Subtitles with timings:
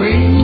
[0.00, 0.39] We.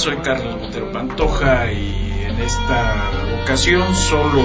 [0.00, 3.10] Soy Carlos Montero Pantoja y en esta
[3.42, 4.42] ocasión solo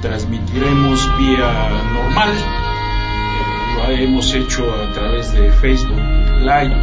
[0.00, 2.30] transmitiremos vía normal.
[2.30, 6.00] Eh, lo hemos hecho a través de Facebook
[6.40, 6.74] Live,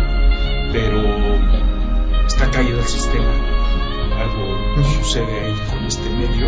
[0.73, 1.01] pero
[2.27, 3.31] está caído el sistema.
[4.19, 6.45] Algo sucede ahí con este medio.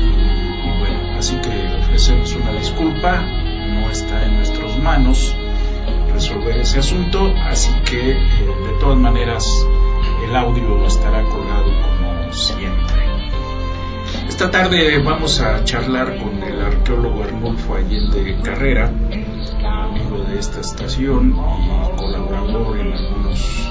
[0.00, 3.20] y bueno, así que ofrecemos una disculpa.
[3.20, 5.36] No está en nuestras manos
[6.14, 9.44] resolver ese asunto, así que eh, de todas maneras
[10.24, 13.10] el audio estará colgado como siempre.
[14.28, 18.90] Esta tarde vamos a charlar con el arqueólogo Arnulfo Allende Carrera,
[19.64, 23.68] amigo de esta estación y colaborador en algunos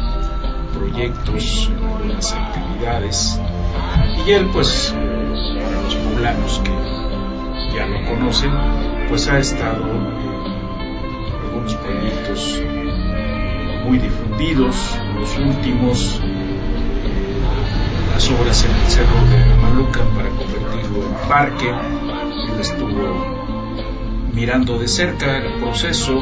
[0.73, 3.41] proyectos, en algunas actividades.
[4.25, 8.51] Y él, pues, para los poblanos que ya lo conocen,
[9.07, 10.05] pues ha estado en
[11.41, 12.61] algunos proyectos
[13.85, 14.75] muy difundidos,
[15.19, 16.21] los últimos
[18.27, 21.69] obras en el cerro de Maluca para convertirlo en parque.
[21.69, 26.19] Él estuvo mirando de cerca el proceso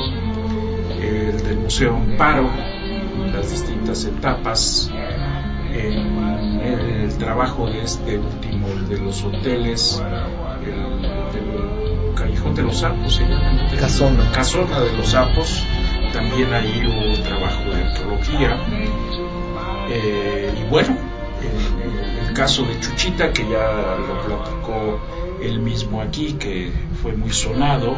[1.01, 2.49] el del Museo Amparo,
[3.33, 4.91] las distintas etapas,
[5.73, 10.03] el, trabajo de este último, el de los hoteles,
[10.63, 13.69] el, del Callejón de los Sapos, se llama.
[13.79, 14.31] Casona.
[14.31, 15.63] Casona de los Sapos,
[16.13, 18.55] también ahí hubo trabajo de arqueología.
[19.89, 20.95] Eh, y bueno,
[21.41, 24.99] el, caso de Chuchita, que ya lo platicó
[25.41, 26.71] él mismo aquí, que
[27.01, 27.97] fue muy sonado,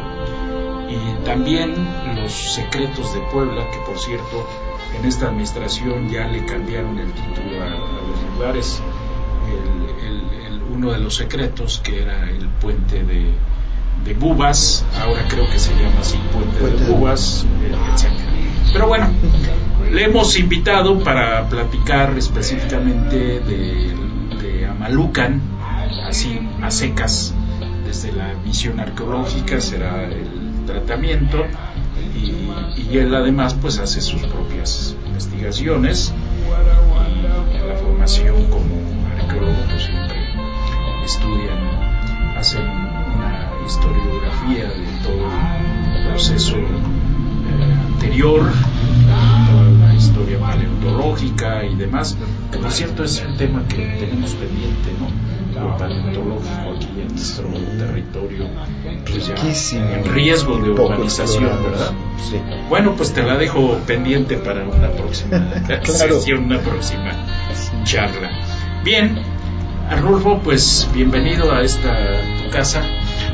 [0.88, 1.74] y también
[2.16, 4.46] los secretos de Puebla, que por cierto
[4.98, 8.82] en esta administración ya le cambiaron el título a, los lugares,
[10.72, 13.34] uno de los secretos que era el puente de,
[14.18, 17.46] Bubas, ahora creo que se llama así Puente, de Bubas,
[17.94, 18.10] etc.
[18.72, 19.08] Pero bueno,
[19.92, 23.96] le hemos invitado para platicar específicamente de,
[24.68, 25.42] Amalucan,
[26.06, 27.34] así a secas,
[27.84, 31.44] desde la misión arqueológica será el tratamiento
[32.16, 36.12] y, él además pues hace sus propias investigaciones
[37.52, 38.74] y la formación como
[39.20, 40.18] arqueólogo siempre
[41.04, 45.26] estudian, hacen una historiografía de todo
[45.94, 48.50] el proceso eh, anterior
[50.20, 52.16] historia paleontológica y demás,
[52.52, 55.60] que por cierto es un tema que tenemos pendiente, ¿no?
[55.60, 58.48] Lo paleontológico aquí en nuestro territorio,
[59.42, 61.92] pues en riesgo de urbanización, ¿verdad?
[62.30, 62.40] Sí.
[62.68, 65.52] Bueno, pues te la dejo pendiente para una próxima
[65.84, 67.26] sesión, una próxima
[67.84, 68.30] charla.
[68.84, 69.18] Bien,
[69.88, 71.94] Arnulfo, pues bienvenido a esta
[72.42, 72.82] tu casa.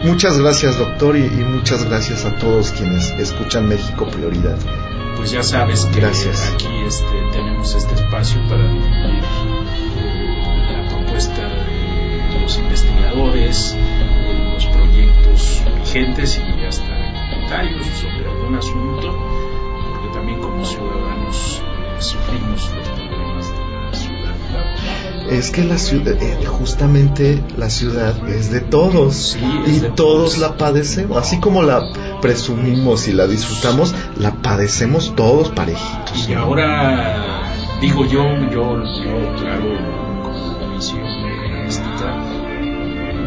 [0.04, 4.58] Muchas gracias, doctor, y, y muchas gracias a todos quienes escuchan México Prioridad
[5.16, 9.22] pues ya sabes que aquí este, tenemos este espacio para difundir
[10.72, 13.76] la propuesta de los investigadores,
[14.52, 19.16] los proyectos vigentes y hasta comentarios sobre algún asunto,
[19.90, 22.95] porque también como ciudadanos eh, sufrimos los
[25.30, 31.18] Es que la ciudad, eh, justamente la ciudad es de todos y todos la padecemos,
[31.18, 31.82] así como la
[32.20, 36.28] presumimos y la disfrutamos, la padecemos todos parejitos.
[36.28, 39.76] Y ahora digo yo, yo, yo claro,
[40.22, 40.66] como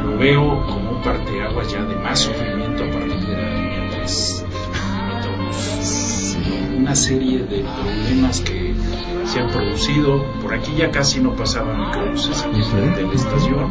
[0.03, 4.45] lo veo como un parteaguas ya de más sufrimiento a partir de la línea 3.
[6.77, 8.73] Una serie de problemas que
[9.25, 13.69] se han producido, por aquí ya casi no pasaban microbuses aquí frente a la estación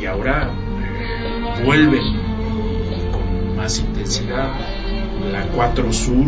[0.00, 4.50] y ahora eh, vuelven más intensidad.
[5.30, 6.26] La 4 Sur,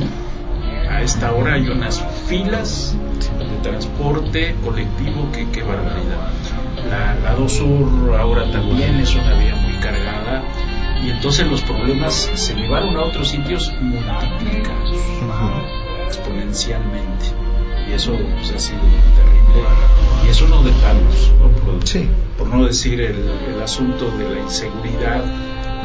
[0.90, 2.96] a esta hora hay unas filas
[3.38, 6.32] de transporte colectivo que qué barbaridad.
[6.90, 10.43] La, la 2 Sur ahora también es una vía muy cargada
[11.03, 14.97] y entonces los problemas se llevaron a otros sitios multiplicados
[16.06, 17.27] exponencialmente.
[17.89, 19.69] y eso pues, ha sido terrible
[20.27, 21.49] y es uno de tantos, ¿no?
[21.50, 22.09] Por, sí.
[22.37, 25.25] por no decir el, el asunto de la inseguridad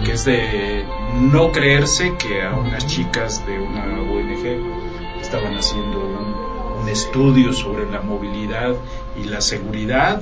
[0.04, 0.86] que es de
[1.32, 6.44] no creerse que a unas chicas de una ONG estaban haciendo un,
[6.90, 8.76] estudio sobre la movilidad
[9.18, 10.22] y la seguridad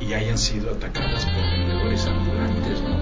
[0.00, 2.31] y hayan sido atacadas por vendedores ambulantes,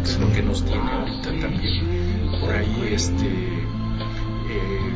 [0.05, 4.91] es lo que nos tiene ahorita también por ahí este eh,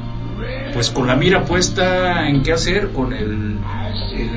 [0.72, 3.54] pues con la mira puesta en qué hacer con el,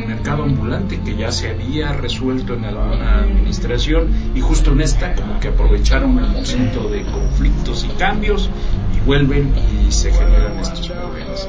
[0.07, 5.39] mercado ambulante que ya se había resuelto en alguna administración y justo en esta como
[5.39, 8.49] que aprovecharon el momento de conflictos y cambios
[8.95, 11.47] y vuelven y se generan estos problemas.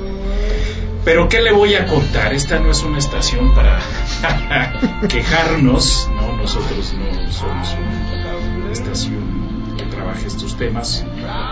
[1.04, 2.34] Pero ¿qué le voy a contar?
[2.34, 3.78] Esta no es una estación para
[5.08, 8.17] quejarnos, no, nosotros no somos una
[8.70, 11.04] estación trabaje estos temas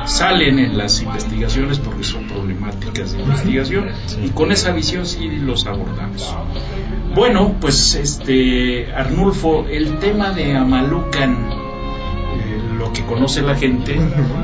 [0.07, 3.89] salen en las investigaciones porque son problemáticas de investigación
[4.23, 6.35] y con esa visión sí los abordamos.
[7.15, 13.99] Bueno, pues este Arnulfo, el tema de Amalucan eh, lo que conoce la gente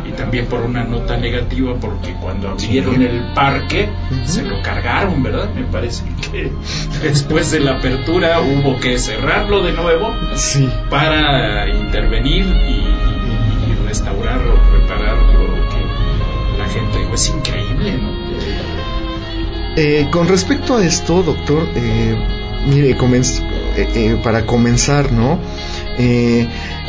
[0.08, 3.88] y también por una nota negativa porque cuando abrieron el parque
[4.24, 5.52] se lo cargaron, ¿verdad?
[5.54, 6.04] Me parece
[7.02, 10.14] después de la apertura hubo que cerrarlo de nuevo
[10.90, 17.14] para intervenir y restaurar o reparar lo que la gente dijo.
[17.14, 18.22] Es increíble, ¿no?
[19.76, 22.14] Eh, con respecto a esto, doctor, eh,
[22.66, 22.94] mire,
[23.76, 25.38] eh, para comenzar, ¿no?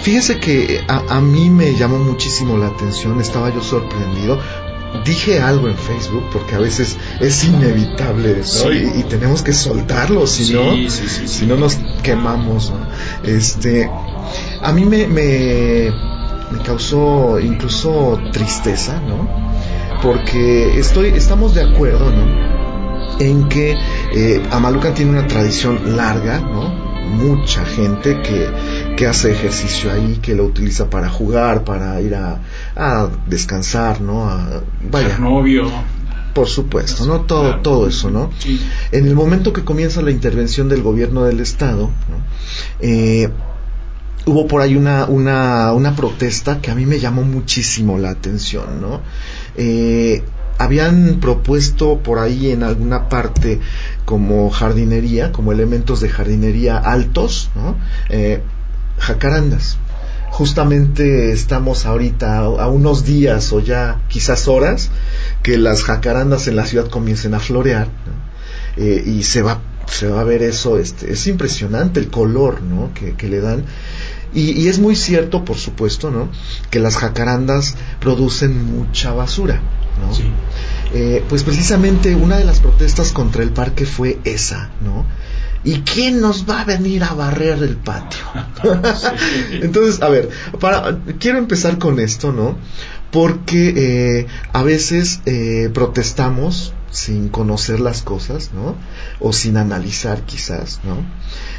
[0.01, 4.40] fíjese que a, mí me llamó muchísimo la atención, estaba yo sorprendido.
[5.06, 8.42] Dije algo en Facebook porque a veces es inevitable
[8.95, 12.72] y, tenemos que soltarlo, si no, si no nos quemamos.
[13.24, 13.90] Este,
[14.62, 15.92] a mí me, me
[16.54, 19.28] me causó incluso tristeza, ¿no?
[20.01, 23.18] Porque estoy, estamos de acuerdo, ¿no?
[23.19, 23.75] En que
[24.13, 26.93] eh, Amalucan tiene una tradición larga, ¿no?
[27.03, 32.41] Mucha gente que, que hace ejercicio ahí, que lo utiliza para jugar, para ir a,
[32.75, 34.29] a descansar, ¿no?
[34.29, 35.17] A, vaya.
[35.19, 35.69] novio
[36.33, 37.21] por supuesto, ¿no?
[37.21, 38.31] Todo, todo eso, ¿no?
[38.91, 42.23] En el momento que comienza la intervención del gobierno del Estado, ¿no?
[42.79, 43.29] eh,
[44.25, 48.81] hubo por ahí una, una, una protesta que a mí me llamó muchísimo la atención,
[48.81, 49.01] ¿no?
[49.56, 50.23] Eh,
[50.57, 53.59] habían propuesto por ahí en alguna parte
[54.05, 57.75] como jardinería, como elementos de jardinería altos, ¿no?
[58.09, 58.41] Eh,
[58.97, 59.77] jacarandas.
[60.29, 64.89] Justamente estamos ahorita a, unos días o ya quizás horas
[65.44, 67.88] que las jacarandas en la ciudad comiencen a florear
[68.77, 72.94] eh, y se va se va a ver eso, este, es impresionante el color ¿no?
[72.94, 73.65] que, que le dan
[74.33, 76.30] y, es muy cierto, por supuesto, ¿no?
[76.69, 79.62] Que las jacarandas producen mucha basura,
[80.01, 80.13] ¿no?
[80.13, 80.24] Sí.
[80.94, 85.06] Eh, pues precisamente una de las protestas contra el parque fue esa, ¿no?
[85.63, 88.19] ¿Y quién nos va a venir a barrer el patio?
[89.51, 90.30] Entonces, a ver,
[90.60, 92.57] para, quiero empezar con esto, ¿no?
[93.12, 98.75] Porque eh, a veces eh, protestamos sin conocer las cosas, ¿no?
[99.19, 101.04] O sin analizar quizás, ¿no?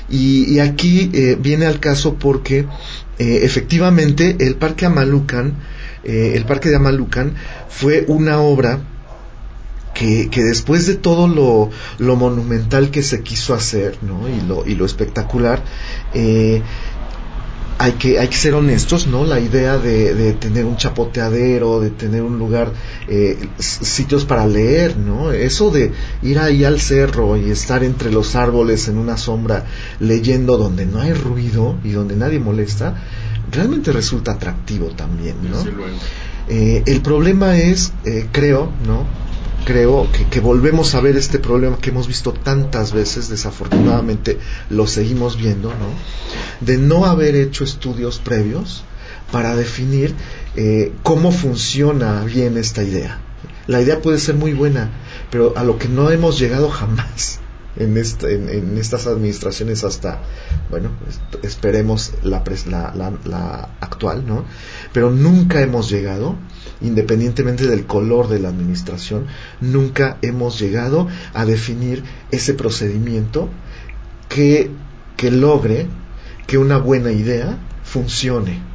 [0.09, 2.67] Y, aquí eh, viene al caso porque
[3.19, 5.55] eh, efectivamente el Parque Amalucan,
[6.05, 7.35] eh, el Parque de Amalucan
[7.69, 8.81] fue una obra
[9.95, 14.29] que, que, después de todo lo, lo, monumental que se quiso hacer ¿no?
[14.29, 15.63] y, lo, y lo espectacular,
[16.13, 16.63] eh,
[17.79, 19.25] hay que, hay que ser honestos, ¿no?
[19.25, 22.73] La idea de, de tener un chapoteadero, de tener un lugar,
[23.09, 25.33] eh, sitios para leer, ¿no?
[25.33, 25.93] Eso de
[26.23, 29.65] ir ahí al cerro y estar entre los árboles en una sombra
[29.99, 32.95] leyendo donde no hay ruido y donde nadie molesta,
[33.51, 35.59] realmente resulta atractivo también, ¿no?
[36.49, 39.05] Eh, el problema es, eh, creo, ¿no?
[39.65, 44.39] Creo que, volvemos a ver este problema que hemos visto tantas veces, desafortunadamente
[44.71, 45.89] lo seguimos viendo, ¿no?
[46.61, 48.85] De no haber hecho estudios previos
[49.33, 50.15] para definir
[50.57, 53.21] eh, cómo funciona bien esta idea.
[53.67, 54.91] La idea puede ser muy buena,
[55.31, 57.41] pero a lo que no hemos llegado jamás
[57.77, 60.21] en, en, estas administraciones hasta,
[60.71, 60.91] bueno,
[61.43, 64.45] esperemos la, la, la, actual, ¿no?
[64.93, 66.37] Pero nunca hemos llegado
[66.85, 69.27] independientemente del color de la administración,
[69.61, 73.49] nunca hemos llegado a definir ese procedimiento
[74.29, 74.71] que,
[75.31, 75.87] logre
[76.47, 78.74] que una buena idea funcione.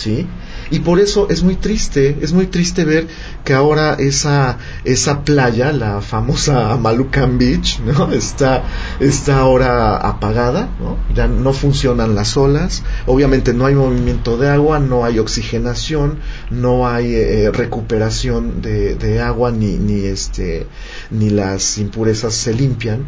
[0.00, 0.26] ¿Sí?
[0.70, 3.06] Y por eso es muy triste, es muy triste ver
[3.44, 8.10] que ahora esa, esa playa, la famosa Malucan Beach, ¿no?
[8.10, 8.64] Está,
[8.98, 10.96] está ahora apagada, ¿no?
[11.14, 16.88] Ya no funcionan las olas, obviamente no hay movimiento de agua, no hay oxigenación, no
[16.88, 20.66] hay eh, recuperación de, de, agua ni, ni este,
[21.10, 23.04] ni las impurezas se limpian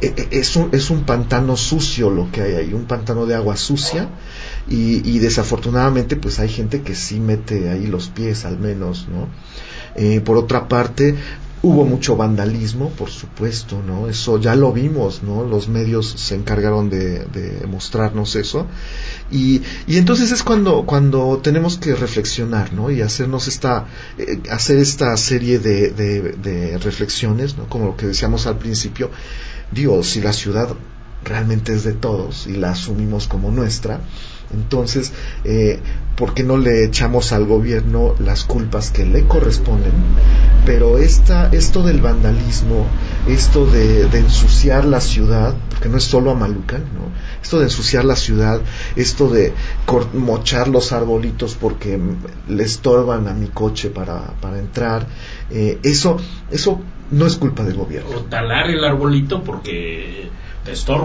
[0.00, 4.08] es un, es un pantano sucio lo que hay ahí, un pantano de agua sucia
[4.68, 9.28] y, desafortunadamente pues hay gente que sí mete ahí los pies al menos, ¿no?
[9.96, 11.14] Eh, por otra parte,
[11.64, 14.06] Hubo mucho vandalismo, por supuesto, ¿no?
[14.06, 15.44] Eso ya lo vimos, ¿no?
[15.44, 18.66] Los medios se encargaron de, mostrarnos eso.
[19.30, 22.90] Y, y, entonces es cuando, cuando tenemos que reflexionar, ¿no?
[22.90, 23.86] Y hacernos esta,
[24.18, 27.66] eh, hacer esta serie de, de, reflexiones, ¿no?
[27.66, 29.10] Como lo que decíamos al principio.
[29.70, 30.68] Digo, si la ciudad
[31.24, 34.00] realmente es de todos y la asumimos como nuestra,
[34.52, 35.12] entonces,
[35.44, 35.80] eh,
[36.16, 39.92] ¿por qué no le echamos al gobierno las culpas que le corresponden?
[40.64, 42.86] Pero esta, esto del vandalismo,
[43.28, 47.10] esto de, ensuciar la ciudad, porque no es solo a Malucan, ¿no?
[47.42, 48.60] Esto de ensuciar la ciudad,
[48.96, 49.52] esto de
[50.14, 51.98] mochar los arbolitos porque
[52.48, 55.06] le estorban a mi coche para, para entrar,
[55.50, 56.16] eh, eso,
[56.50, 56.80] eso
[57.10, 58.10] no es culpa del gobierno.
[58.16, 60.30] O talar el arbolito porque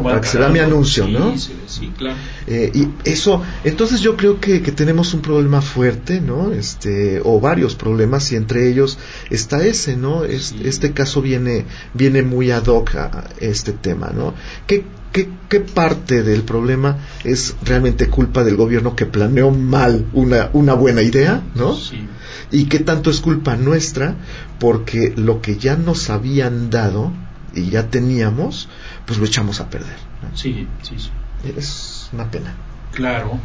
[0.03, 1.35] para que se vea mi anuncio, ¿no?
[1.37, 2.15] Sí, claro.
[2.47, 6.51] Eh, y eso, entonces yo creo que, tenemos un problema fuerte, ¿no?
[6.51, 8.97] Este, o varios problemas, y entre ellos
[9.29, 10.23] está ese, ¿no?
[10.23, 14.33] Este caso viene, viene muy ad hoc a este tema, ¿no?
[14.65, 20.49] ¿Qué, qué, qué parte del problema es realmente culpa del gobierno que planeó mal una,
[20.53, 21.75] una buena idea, ¿no?
[21.75, 22.07] Sí.
[22.51, 24.15] Y qué tanto es culpa nuestra
[24.59, 27.11] porque lo que ya nos habían dado
[27.53, 28.69] y ya teníamos,
[29.05, 29.97] pues lo echamos a perder.
[30.33, 31.09] Sí, sí, sí.
[31.55, 32.53] Es una pena.
[32.93, 33.39] Claro.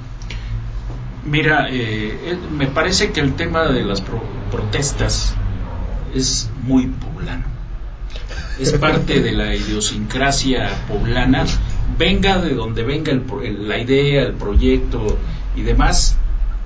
[1.25, 4.03] Mira, eh, me parece que el tema de las
[4.51, 5.35] protestas
[6.15, 7.45] es muy poblano.
[8.59, 11.45] Es parte de la idiosincrasia poblana.
[11.99, 15.19] Venga de donde venga el, la idea, el proyecto
[15.57, 16.17] y demás,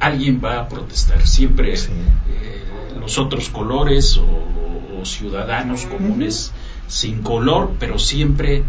[0.00, 1.26] alguien va a protestar.
[1.26, 2.64] Siempre eh,
[2.99, 6.52] los otros colores o, ciudadanos comunes
[6.88, 8.64] sin color, pero siempre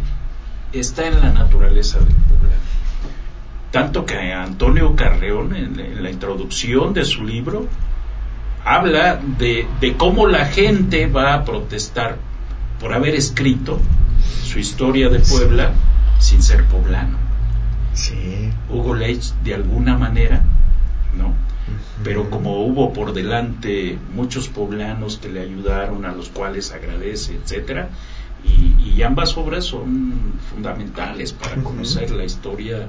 [0.71, 2.55] está en la naturaleza del poblano.
[3.71, 7.67] Tanto que Antonio Carreón, en, la introducción de su libro,
[8.63, 9.67] habla de,
[9.97, 12.17] cómo la gente va a protestar
[12.79, 13.79] por haber escrito
[14.43, 15.71] su historia de Puebla
[16.19, 17.17] sin ser poblano.
[17.93, 18.51] Sí.
[18.69, 20.43] Hugo Leitch, de alguna manera,
[21.17, 21.33] ¿no?
[22.03, 27.89] Pero como hubo por delante muchos poblanos que le ayudaron, a los cuales agradece, etcétera,
[28.43, 32.87] y, ambas obras son fundamentales para conocer la historia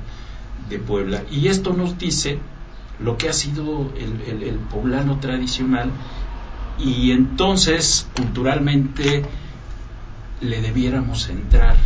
[0.68, 1.22] de Puebla.
[1.30, 2.38] Y esto nos dice
[2.98, 5.90] lo que ha sido el, poblano tradicional
[6.78, 9.24] y entonces culturalmente
[10.40, 11.76] le debiéramos entrar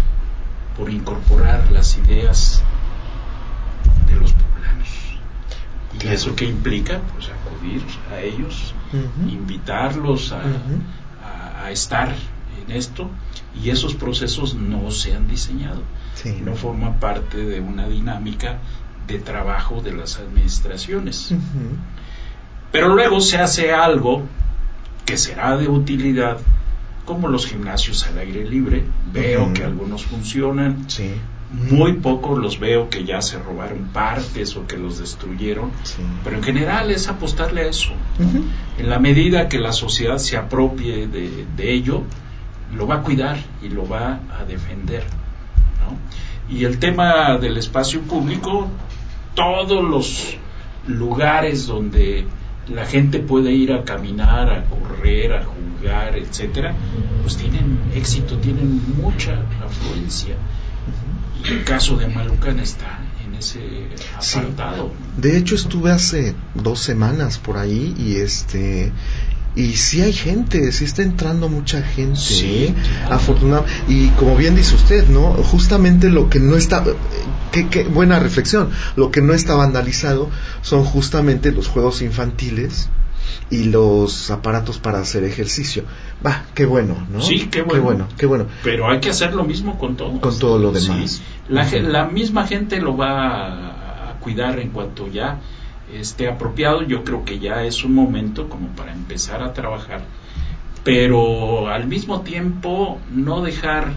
[0.76, 2.62] por incorporar las ideas
[4.06, 4.88] de los poblanos.
[6.02, 7.00] ¿Y eso qué implica?
[7.14, 7.82] Pues acudir
[8.12, 8.74] a ellos,
[9.28, 10.42] invitarlos a,
[11.64, 12.14] a, estar
[12.64, 13.10] en esto.
[13.62, 15.82] Y esos procesos no se han diseñado,
[16.42, 18.58] no forman parte de una dinámica
[19.06, 21.34] de trabajo de las administraciones.
[22.72, 24.22] Pero luego se hace algo
[25.04, 26.38] que será de utilidad,
[27.04, 28.84] como los gimnasios al aire libre.
[29.12, 30.86] Veo que algunos funcionan,
[31.70, 35.70] muy pocos los veo que ya se robaron partes o que los destruyeron,
[36.23, 37.92] pero en general es apostarle a eso.
[38.78, 42.02] En la medida que la sociedad se apropie de, de ello,
[42.75, 45.04] lo va a cuidar y lo va a defender.
[46.49, 48.68] Y el tema del espacio público,
[49.34, 50.37] todos los
[50.87, 52.26] lugares donde
[52.68, 56.75] la gente puede ir a caminar, a correr, a jugar, etcétera,
[57.23, 60.37] pues tienen éxito, tienen mucha afluencia.
[61.44, 64.92] El caso de Malucan está en ese apartado.
[65.16, 68.92] De hecho estuve hace dos semanas por ahí y este
[69.56, 72.74] y sí hay gente, sí está entrando mucha gente, sí,
[73.08, 73.64] afortunado.
[73.86, 75.32] Y como bien dice usted, ¿no?
[75.34, 76.82] Justamente lo que no está,
[77.52, 80.28] qué, buena reflexión, lo que no está vandalizado
[80.62, 82.88] son justamente los juegos infantiles
[83.50, 85.84] y los aparatos para hacer ejercicio.
[86.24, 87.20] Va, qué bueno, ¿no?
[87.20, 88.08] Sí, qué bueno.
[88.16, 90.20] Qué bueno, Pero hay que hacer lo mismo con todo.
[90.20, 91.22] Con todo lo demás.
[91.48, 95.38] La, la misma gente lo va a cuidar en cuanto ya
[95.92, 100.02] esté apropiado, yo creo que ya es un momento como para empezar a trabajar,
[100.82, 103.92] pero al mismo tiempo no dejar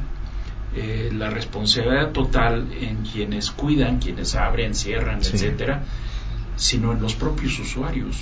[0.75, 5.83] eh, la responsabilidad total en quienes cuidan, quienes abren, cierran, etcétera,
[6.57, 8.17] sino en los propios usuarios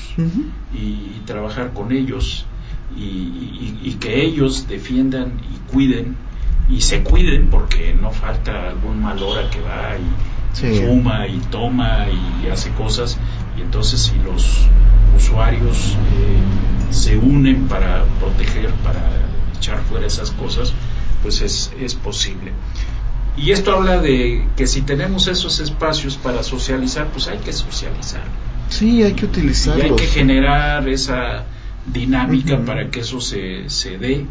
[0.73, 2.45] y, trabajar con ellos
[2.95, 6.15] y, que ellos defiendan y cuiden
[6.69, 12.05] y se cuiden porque no falta algún mal hora que va y fuma y toma
[12.09, 13.17] y hace cosas
[13.57, 14.67] y entonces si los
[15.15, 19.01] usuarios eh, se unen para proteger, para
[19.57, 20.73] echar fuera esas cosas,
[21.21, 22.51] pues es, es posible.
[23.37, 28.23] Y esto habla de que si tenemos esos espacios para socializar, pues hay que socializar.
[28.69, 29.85] Sí, hay que utilizarlos.
[29.85, 31.43] Y hay que generar esa
[31.85, 34.25] dinámica para que eso se, se dé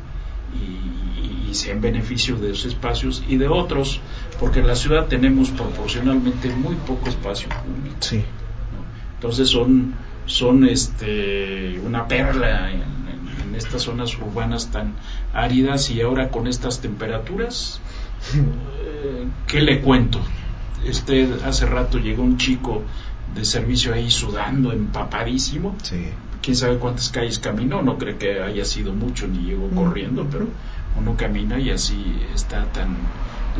[0.54, 4.00] y, y, sea en beneficio de esos espacios y de otros,
[4.40, 7.96] porque en la ciudad tenemos proporcionalmente muy poco espacio público.
[8.00, 8.24] Sí.
[9.14, 9.94] Entonces son,
[10.26, 14.94] son este, una perla en, en, estas zonas urbanas tan
[15.32, 17.80] áridas y ahora con estas temperaturas,
[19.46, 20.20] ¿qué le cuento?
[20.84, 22.82] Este, hace rato llegó un chico
[23.34, 25.76] de servicio ahí sudando, empapadísimo.
[25.82, 26.08] Sí.
[26.42, 30.48] Quién sabe cuántas calles caminó, no creo que haya sido mucho ni llegó corriendo, pero
[30.98, 32.96] uno camina y así está tan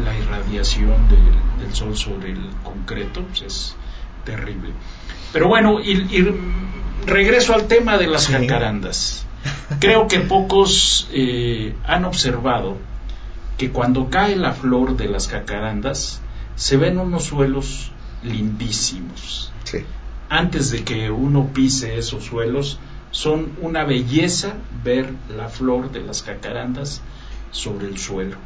[0.05, 3.77] la irradiación de, del sol sobre el concreto, pues es
[4.25, 4.71] terrible.
[5.33, 6.29] Pero bueno, y, y
[7.07, 8.33] regreso al tema de las sí.
[8.33, 9.27] jacarandas.
[9.79, 12.77] Creo que pocos eh, han observado
[13.59, 16.21] que cuando cae la flor de las jacarandas
[16.57, 17.93] se ven unos suelos
[18.23, 19.53] lindísimos.
[19.65, 19.79] Sí.
[20.29, 22.79] Antes de que uno pise esos suelos,
[23.11, 27.01] son una belleza ver la flor de las jacarandas
[27.53, 28.37] sobre el suelo.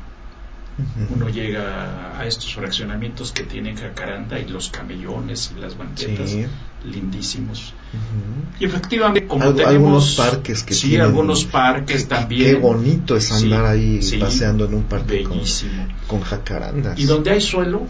[0.79, 1.17] Uh -huh.
[1.17, 6.47] Uno llega a estos fraccionamientos que tienen jacaranda y los camellones y las banquetas Sí.
[6.85, 7.75] Lindísimos.
[7.92, 8.61] Uh -huh.
[8.61, 12.44] Y efectivamente, como tenemos algunos parques que sí, tienen- algunos parques también.
[12.44, 15.40] Qué bonito es Sí, andar ahí sí, paseando en un parque con,
[16.06, 16.99] con jacarandas.
[16.99, 17.82] Y donde hay suelo,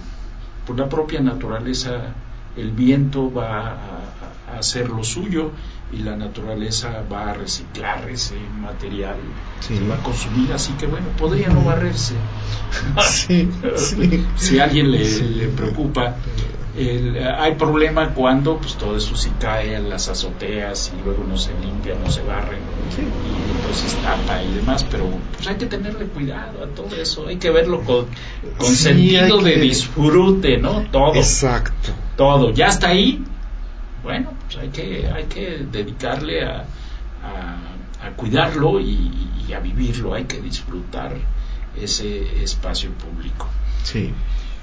[0.67, 2.15] por la propia naturaleza,
[2.57, 5.53] el viento va a, a hacer lo suyo
[5.93, 9.17] y la naturaleza va a reciclar ese material,
[9.61, 9.77] Sí.
[9.77, 12.15] se va a consumir, así que bueno, podría no barrerse.
[13.09, 14.25] Sí, sí.
[14.37, 16.15] si a alguien le, preocupa,
[16.77, 21.37] el- hay problema cuando pues todo eso sí cae en las azoteas y luego no
[21.37, 22.59] se limpia, no se barre
[23.25, 27.37] y entonces tapa y demás, pero pues hay que tenerle cuidado a todo eso, hay
[27.39, 28.07] que verlo con,
[28.59, 30.83] con sentido de disfrute, ¿no?
[30.93, 31.91] Todo, Exacto.
[32.17, 33.25] todo, ya está ahí,
[34.09, 36.65] bueno, pues hay que, hay que dedicarle a,
[37.23, 39.13] a, a cuidarlo y,
[39.47, 41.15] y a vivirlo, hay que disfrutar
[41.79, 43.47] ese espacio público.
[43.83, 44.11] Sí.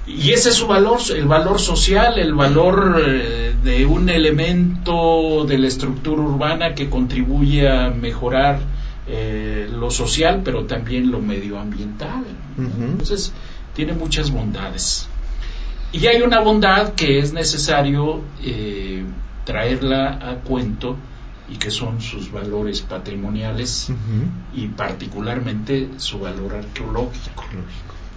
[0.08, 5.58] Y ese es su valor, el valor social, el valor eh, de un elemento de
[5.58, 8.58] la estructura urbana que contribuye a mejorar
[9.06, 12.24] eh, lo social, pero también lo medioambiental.
[12.58, 13.32] Entonces,
[13.74, 15.08] tiene muchas bondades.
[15.92, 19.04] Y hay una bondad que es necesario eh,
[19.46, 20.96] traerla a cuento
[21.48, 23.88] y que son sus valores patrimoniales
[24.54, 27.44] y particularmente su valor arqueológico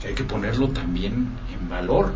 [0.01, 2.13] que hay que ponerlo también en valor.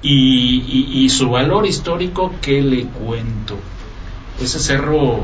[0.00, 3.58] Y, y- y su valor histórico, ¿qué le cuento?
[4.40, 5.18] Ese cerro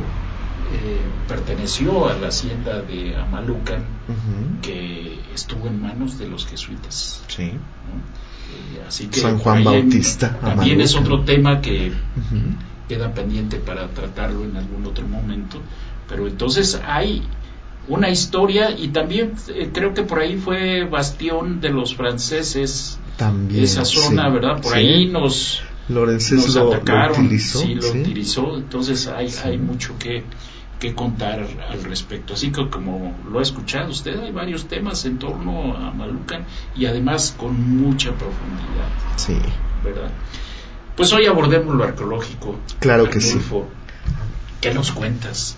[0.73, 3.85] eh, perteneció a la hacienda de Amalucan,
[4.62, 7.23] que estuvo en manos de los jesuitas.
[7.29, 7.53] Sí.
[7.53, 8.79] ¿no?
[8.79, 11.92] Eh, así que San Juan Bautista, también es otro tema que.
[12.88, 15.61] Queda pendiente para tratarlo en algún otro momento.
[16.09, 17.23] Pero entonces hay
[17.88, 23.64] una historia y también eh, creo que por ahí fue bastión de los franceses También.
[23.64, 24.33] esa zona, sí.
[24.33, 24.61] ¿verdad?
[24.62, 24.79] Por Sí.
[24.79, 27.59] ahí nos, nos lo, lo atacaron, utilizó.
[27.61, 30.25] sí, lo utilizó, entonces hay, hay mucho que,
[30.81, 32.35] que contar al respecto.
[32.35, 36.44] Así que como lo ha escuchado usted, hay varios temas en torno a Malucan
[36.77, 39.37] y además con mucha profundidad, Sí.
[39.85, 40.11] ¿verdad?
[40.96, 42.57] Pues hoy abordemos lo arqueológico.
[42.78, 43.40] Claro que sí.
[44.61, 45.57] ¿Qué nos cuentas?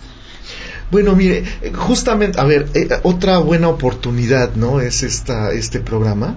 [0.89, 1.43] Bueno, mire,
[1.75, 4.79] justamente, a ver, eh, otra buena oportunidad, ¿no?
[4.79, 6.35] Es esta, este programa,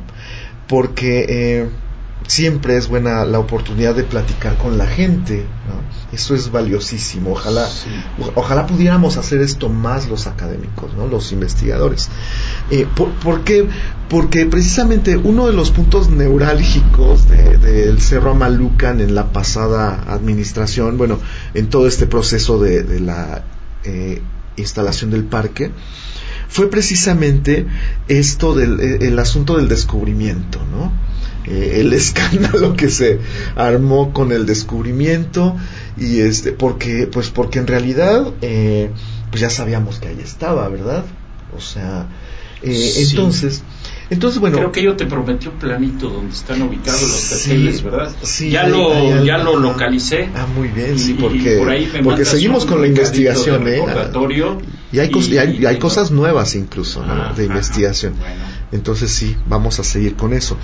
[0.67, 1.71] porque eh,
[2.27, 5.81] siempre es buena la oportunidad de platicar con la gente, ¿no?
[6.17, 7.33] Eso es valiosísimo.
[7.33, 7.89] Ojalá, Sí.
[8.35, 11.07] ojalá pudiéramos hacer esto más los académicos, ¿no?
[11.07, 12.09] Los investigadores.
[12.71, 13.67] Eh, por, ¿por qué?
[14.09, 20.99] Porque precisamente uno de los puntos neurálgicos de- del Cerro Amalucan en la pasada administración,
[20.99, 21.19] bueno,
[21.55, 23.45] en todo este proceso de, de la
[23.85, 24.21] eh,
[24.57, 25.71] instalación del parque,
[26.49, 27.67] fue precisamente
[28.09, 30.93] esto del eh, el asunto del descubrimiento, ¿no?
[31.51, 33.19] Eh, el escándalo que se
[33.57, 35.57] armó con el descubrimiento
[35.97, 38.91] y este porque pues porque en realidad eh,
[39.31, 41.05] pues ya sabíamos que ahí estaba, ¿verdad?
[41.57, 42.07] O sea,
[42.63, 43.11] eh, Sí.
[43.11, 43.63] entonces
[44.11, 47.83] entonces bueno Creo que yo te prometí un planito donde están ubicados los Sí, perfiles,
[47.83, 48.11] ¿verdad?
[48.23, 50.29] sí, ya hay- lo hay algo- ya lo localicé.
[50.35, 53.81] Ah, muy bien, sí, y porque, por ahí me porque seguimos con la investigación, ¿eh?
[54.93, 57.13] Y hay, y hay, y hay cosas nuevas incluso, ¿no?
[57.13, 58.15] Ajá, de investigación.
[58.19, 58.43] bueno.
[58.73, 60.57] Entonces sí, vamos a seguir con eso.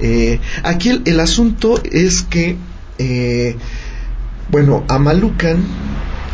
[0.00, 2.56] Eh, aquí el, el asunto es que,
[2.98, 3.56] eh,
[4.50, 5.62] bueno, Amalucan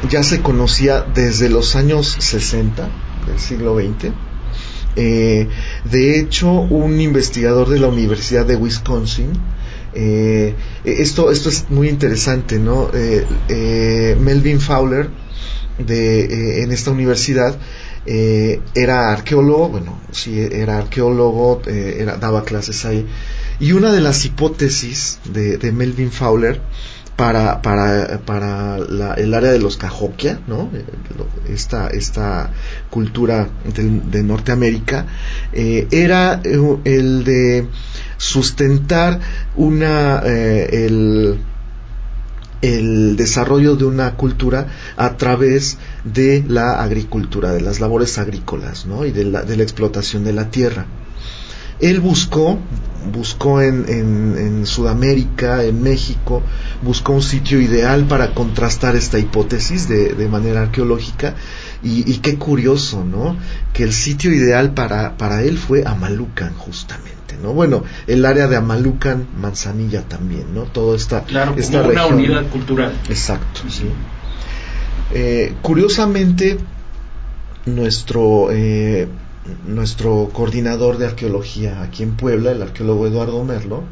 [0.09, 2.89] ya se conocía desde los años 60
[3.27, 4.13] del siglo XX
[4.96, 5.48] Eh,
[5.85, 9.33] de hecho, un investigador de la Universidad de Wisconsin,
[9.94, 12.90] eh, esto, esto es muy interesante, ¿no?
[12.92, 15.09] Eh, Melvin Fowler,
[15.79, 17.57] de, en esta universidad,
[18.07, 23.07] era arqueólogo, bueno, sí, era arqueólogo, era, daba clases ahí.
[23.61, 26.61] Y una de las hipótesis de, de Melvin Fowler
[27.21, 28.79] para, para, para
[29.19, 30.71] el área de los Cahokia, ¿no?
[31.51, 32.51] esta, esta
[32.89, 35.05] cultura de, Norteamérica,
[35.53, 37.69] eh, era eh, el de
[38.17, 39.21] sustentar
[39.55, 41.41] una, eh, el,
[42.63, 49.05] el desarrollo de una cultura a través de la agricultura, de las labores agrícolas ¿no?
[49.05, 50.87] y de la, de la explotación de la tierra.
[51.81, 52.59] Él buscó,
[53.12, 56.43] buscó en, en, Sudamérica, en México,
[56.83, 61.35] buscó un sitio ideal para contrastar esta hipótesis de, de manera arqueológica
[61.83, 63.37] y, qué curioso, ¿no?
[63.73, 67.55] Que el sitio ideal para, para él fue Amalucan, justamente, ¿no?
[67.55, 70.64] Bueno, el área de Amalucan, Manzanilla también, ¿no?
[70.64, 72.93] Todo esta, claro, esta una unidad cultural.
[73.09, 73.90] Exacto, sí.
[75.12, 76.59] Eh, curiosamente,
[77.64, 79.09] nuestro eh,
[79.66, 83.85] nuestro coordinador de arqueología aquí en Puebla, el arqueólogo Eduardo Merlo,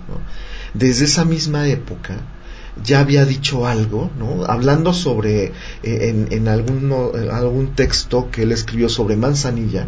[0.75, 2.17] desde esa misma época
[2.85, 4.45] ya había dicho algo, ¿no?
[4.45, 9.87] hablando sobre, eh, en, en, algún texto que él escribió sobre Manzanilla,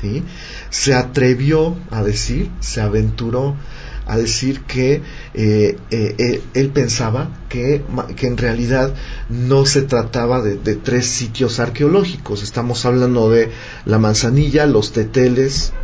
[0.00, 0.24] ¿sí?
[0.70, 3.56] se atrevió a decir, se aventuró
[4.08, 5.02] a decir que
[5.34, 7.84] eh, eh, él pensaba que,
[8.16, 8.94] que, en realidad
[9.28, 12.42] no se trataba de, tres sitios arqueológicos.
[12.42, 13.50] Estamos hablando de
[13.84, 15.74] la manzanilla, los teteles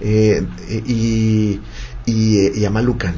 [0.00, 0.46] eh,
[0.86, 1.60] y,
[2.06, 3.16] y, Amalucan.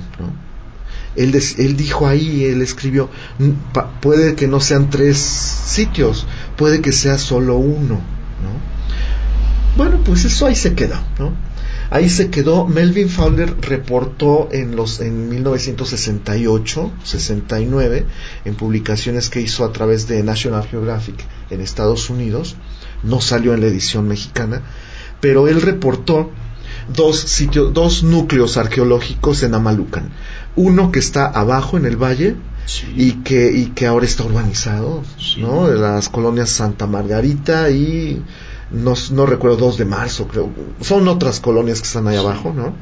[1.16, 3.10] Él, él, dijo ahí, él escribió,
[4.00, 8.00] puede que no sean tres sitios, puede que sea solo uno.
[9.76, 10.96] Bueno, pues eso ahí se quedó.
[11.18, 11.45] ¿no?
[11.90, 12.66] Ahí se quedó.
[12.66, 18.06] Melvin Fowler reportó en los en 1968, 69,
[18.44, 22.56] en publicaciones que hizo a través de National Geographic en Estados Unidos.
[23.02, 24.62] No salió en la edición mexicana,
[25.20, 26.30] pero él reportó
[26.94, 30.10] dos sitios, dos núcleos arqueológicos en Amalucan.
[30.56, 32.36] Uno que está abajo en el valle
[32.96, 35.02] y que y que ahora está urbanizado,
[35.38, 35.68] ¿no?
[35.68, 38.22] De las colonias Santa Margarita y
[38.70, 40.50] no, no recuerdo, 2 de marzo, creo.
[40.80, 42.74] Son otras colonias que están ahí abajo, ¿no?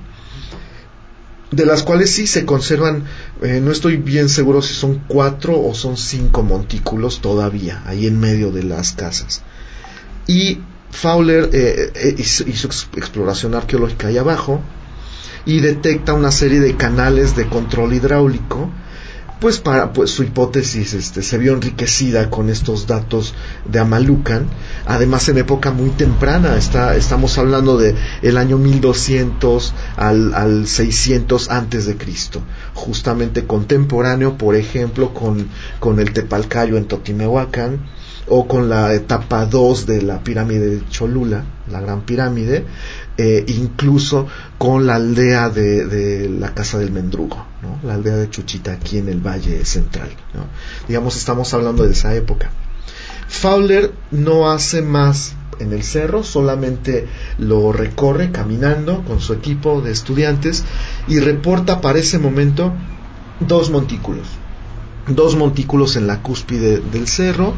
[1.50, 3.04] De las cuales sí se conservan,
[3.42, 8.18] eh, no estoy bien seguro si son cuatro o son cinco montículos todavía, ahí en
[8.18, 9.42] medio de las casas.
[10.26, 10.58] Y
[10.90, 14.60] Fowler eh, eh, hizo, hizo exploración arqueológica ahí abajo
[15.44, 18.70] y detecta una serie de canales de control hidráulico
[19.40, 24.46] pues para pues su hipótesis este, se vio enriquecida con estos datos de Amalucan,
[24.86, 31.50] además en época muy temprana, está, estamos hablando de el año 1200 al, al 600
[31.50, 32.42] antes de Cristo,
[32.74, 35.48] justamente contemporáneo, por ejemplo, con,
[35.80, 37.80] con el Tepalcayo en Totimehuacán,
[38.26, 42.64] o con la etapa 2 de la pirámide de Cholula, la gran pirámide,
[43.16, 44.26] eh, incluso
[44.58, 47.46] con la aldea de, la Casa del Mendrugo,
[47.84, 50.10] la aldea de Chuchita aquí en el Valle Central.
[50.88, 52.50] Digamos, estamos hablando de esa época.
[53.28, 57.06] Fowler no hace más en el cerro, solamente
[57.38, 60.64] lo recorre caminando con su equipo de estudiantes
[61.06, 62.72] y reporta para ese momento
[63.40, 64.26] dos montículos.
[65.06, 67.54] Dos montículos en la cúspide del cerro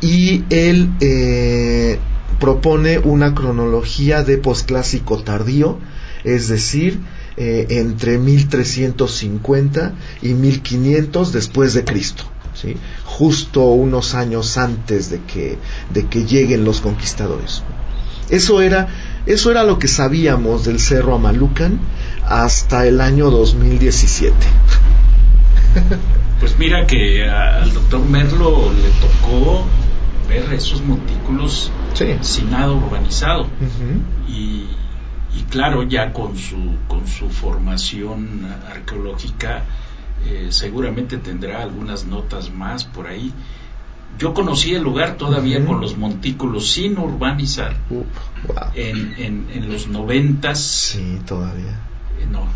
[0.00, 1.98] y él eh,
[2.42, 5.78] propone una cronología de posclásico tardío,
[6.24, 6.98] es decir,
[7.36, 12.24] eh, entre 1350 y 1500 después de Cristo.
[12.54, 12.76] ¿sí?
[13.04, 15.56] justo unos años antes de que,
[15.90, 17.62] de que lleguen los conquistadores.
[18.30, 18.88] Eso era,
[19.26, 21.78] eso era lo que sabíamos del Cerro Amalucan
[22.26, 24.34] hasta el año 2017.
[26.40, 29.64] Pues mira que al doctor Merlo le tocó
[30.28, 33.46] ver esos montículos sin nada urbanizado.
[34.28, 34.66] y,
[35.50, 39.64] claro, ya con su, con su formación arqueológica,
[40.26, 43.32] eh, seguramente tendrá algunas notas más por ahí.
[44.18, 47.76] Yo conocí el lugar todavía con los montículos sin urbanizar.
[48.74, 50.60] en, en, los noventas.
[50.60, 51.80] Sí, todavía.
[52.20, 52.46] Eh, no,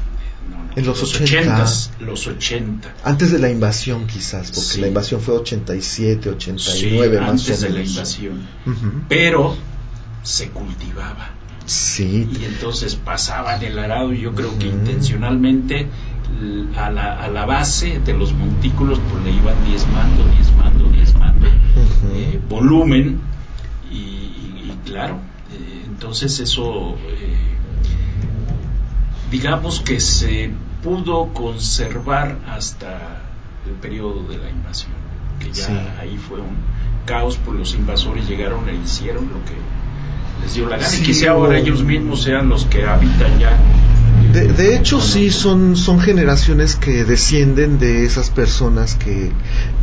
[0.77, 1.67] en los, 80,
[2.01, 2.95] los 80.
[3.05, 7.83] Antes de la invasión quizás, porque la invasión fue 87, 89 más antes de la
[7.83, 8.47] invasión.
[9.09, 9.57] Pero
[10.23, 11.31] se cultivaba.
[11.65, 12.29] Sí.
[12.41, 15.89] Y entonces pasaban el arado yo creo que intencionalmente
[16.77, 21.47] a la, a la base de los montículos pues le iban diezmando, diezmando, diezmando
[22.15, 23.21] eh, volumen
[23.91, 25.21] y, y, claro,
[25.53, 27.56] eh, Entonces eso, eh,
[29.31, 30.51] digamos que se
[30.83, 33.23] pudo conservar hasta
[33.67, 34.93] el periodo de la invasión,
[35.41, 36.57] que ya ahí fue un
[37.05, 39.55] caos, pues los invasores llegaron e hicieron lo que
[40.43, 43.57] les dio la gana y quizá ahora ellos mismos sean los que habitan ya
[44.45, 49.31] de, hecho, sí, son, son generaciones que descienden de esas personas que,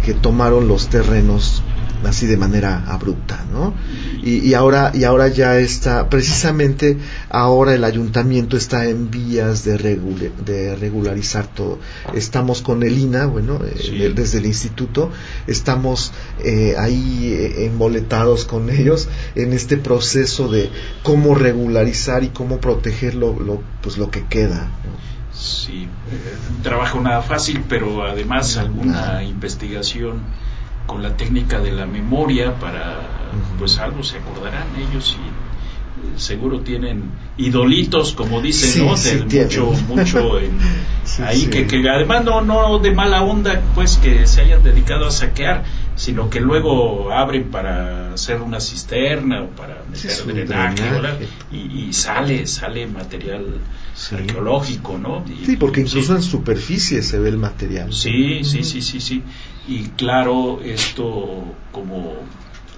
[0.05, 1.63] que tomaron los terrenos
[2.05, 3.73] así de manera abrupta, ¿no?
[4.21, 6.97] Y, ahora y ahora ya está precisamente
[7.29, 9.77] ahora el ayuntamiento está en vías de,
[10.45, 11.79] de regularizar todo.
[12.13, 15.11] Estamos con el INA, bueno, eh, desde el instituto
[15.47, 16.13] estamos
[16.43, 20.69] eh, ahí eh, emboletados con ellos en este proceso de
[21.03, 24.69] cómo regularizar y cómo proteger lo, pues lo que queda.
[25.33, 25.87] Sí,
[26.55, 30.21] un trabajo nada fácil, pero además alguna investigación
[30.85, 32.99] con la técnica de la memoria para,
[33.57, 35.32] pues algo se acordarán ellos y
[36.17, 38.93] seguro tienen idolitos, como dicen, ¿no?
[38.93, 40.57] mucho, mucho en,
[41.25, 45.11] ahí que, que además no, no de mala onda, pues que se hayan dedicado a
[45.11, 45.63] saquear,
[45.95, 52.47] sino que luego abren para hacer una cisterna o para meter drenaje, y, y, sale,
[52.47, 53.45] sale material
[54.11, 55.23] arqueológico, ¿no?
[55.45, 57.93] sí, porque incluso en superficie se ve el material.
[57.93, 59.23] Sí, sí, sí, sí, sí.
[59.67, 62.13] Y claro, esto como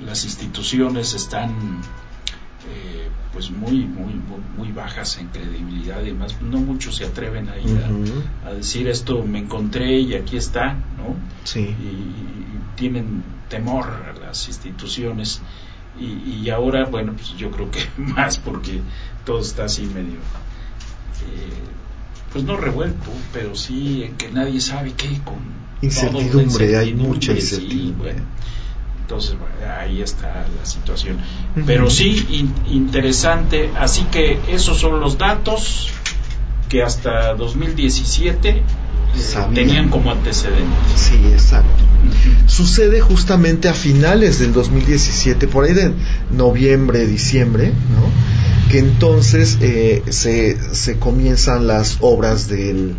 [0.06, 1.82] las instituciones están
[2.68, 4.14] eh, pues muy, muy,
[4.58, 7.82] muy, bajas en credibilidad y demás, no muchos se atreven a ir
[8.46, 11.16] a, decir esto me encontré y aquí está, ¿no?
[11.44, 11.62] Sí.
[11.62, 12.36] Y,
[12.76, 15.42] tienen temor a las instituciones
[15.98, 18.82] y, ahora, bueno, pues yo creo que más porque
[19.24, 20.20] todo está así medio
[21.22, 21.66] eh,
[22.34, 25.38] pues no revuelto, pero sí en que nadie sabe qué con
[25.82, 28.16] incertidumbre, hay mucha incertidumbre.
[29.06, 29.36] Entonces
[29.80, 31.20] ahí está la situación.
[31.68, 35.90] Pero sí interesante, así que esos son los datos
[36.70, 38.64] que hasta 2017 eh,
[39.54, 40.68] tenían como antecedentes.
[40.96, 41.84] Sí, exacto.
[42.48, 45.94] Sucede justamente a finales del 2017, por ahí de
[46.32, 48.72] noviembre, diciembre, ¿no?
[48.72, 52.96] que entonces eh, se, se, comienzan las obras del,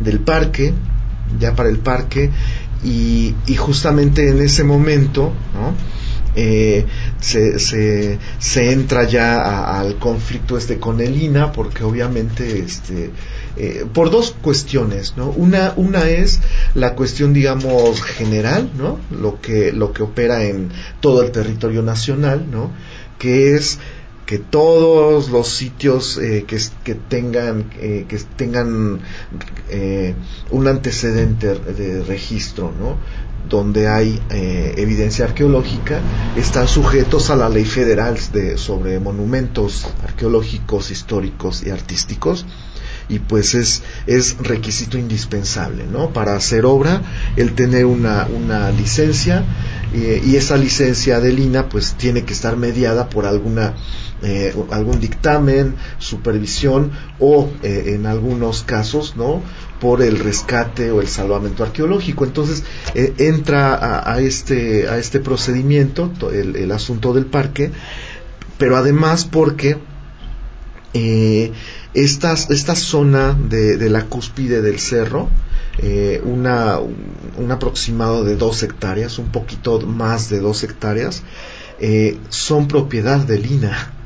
[0.00, 0.72] del, parque,
[1.38, 2.30] ya para el parque,
[2.84, 5.74] y, y justamente en ese momento ¿no?
[6.34, 6.86] eh,
[7.20, 13.10] se, se, entra ya al conflicto este con el INA, porque obviamente este,
[13.56, 15.28] eh, por dos cuestiones, ¿no?
[15.28, 16.40] Una, una es
[16.74, 18.98] la cuestión, digamos, general, ¿no?
[19.10, 22.70] Lo que, lo que opera en todo el territorio nacional, ¿no?
[23.18, 23.78] Que es
[24.26, 29.00] que todos los sitios eh, que, que, tengan eh, que tengan
[29.68, 30.14] eh,
[30.50, 32.96] un antecedente de registro ¿no?
[33.48, 36.00] donde hay evidencia arqueológica
[36.36, 42.46] están sujetos a la ley federal de, sobre monumentos arqueológicos históricos y artísticos
[43.08, 46.12] y pues es, es requisito indispensable ¿no?
[46.12, 47.02] para hacer obra
[47.36, 49.44] el tener una, una licencia
[49.92, 53.74] y esa licencia de Lina pues tiene que estar mediada por alguna
[54.24, 59.42] eh, algún dictamen, supervisión o eh, en algunos casos, ¿no?
[59.80, 62.24] por el rescate o el salvamento arqueológico.
[62.24, 62.62] Entonces
[62.94, 67.72] eh, entra a, este, a este procedimiento el, asunto del parque,
[68.58, 69.78] pero además porque
[71.92, 75.30] esta, esta zona de, de, la cúspide del cerro,
[76.22, 81.24] una, un aproximado de dos hectáreas, un poquito más de dos hectáreas,
[82.28, 83.98] son propiedad de Lina.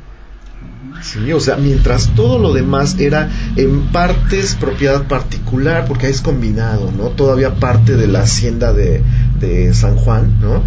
[1.02, 6.90] Sí, o sea, mientras todo lo demás era en partes propiedad particular, porque es combinado,
[6.90, 7.10] ¿no?
[7.10, 9.02] Todavía parte de la hacienda de,
[9.38, 10.62] de San Juan, ¿no?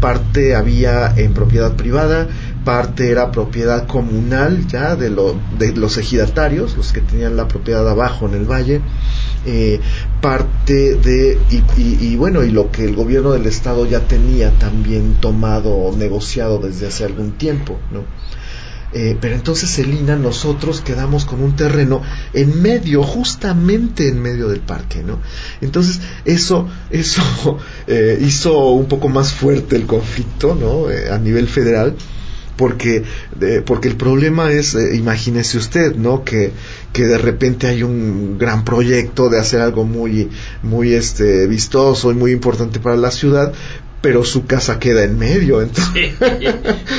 [0.00, 2.28] Parte había en propiedad privada,
[2.64, 7.88] parte era propiedad comunal ya de, lo, de los ejidatarios, los que tenían la propiedad
[7.88, 8.82] abajo en el valle,
[9.46, 9.80] eh,
[10.20, 15.14] parte de, y, y, bueno, y lo que el gobierno del estado ya tenía también
[15.14, 18.02] tomado, negociado desde hace algún tiempo, ¿no?
[18.92, 22.00] Eh, pero entonces el INA nosotros quedamos con un terreno
[22.32, 25.20] en medio, justamente en medio del parque, ¿no?
[25.60, 30.90] Entonces eso, eso eh, hizo un poco más fuerte el conflicto, ¿no?
[30.90, 31.96] Eh, a nivel federal,
[32.56, 33.04] porque,
[33.66, 36.24] porque el problema es, imagínese usted, ¿no?
[36.24, 36.50] Que,
[36.92, 40.28] que de repente hay un gran proyecto de hacer algo muy,
[40.64, 43.52] muy este, vistoso y muy importante para la ciudad,
[44.00, 45.60] pero su casa queda en medio.
[45.62, 46.14] Entonces,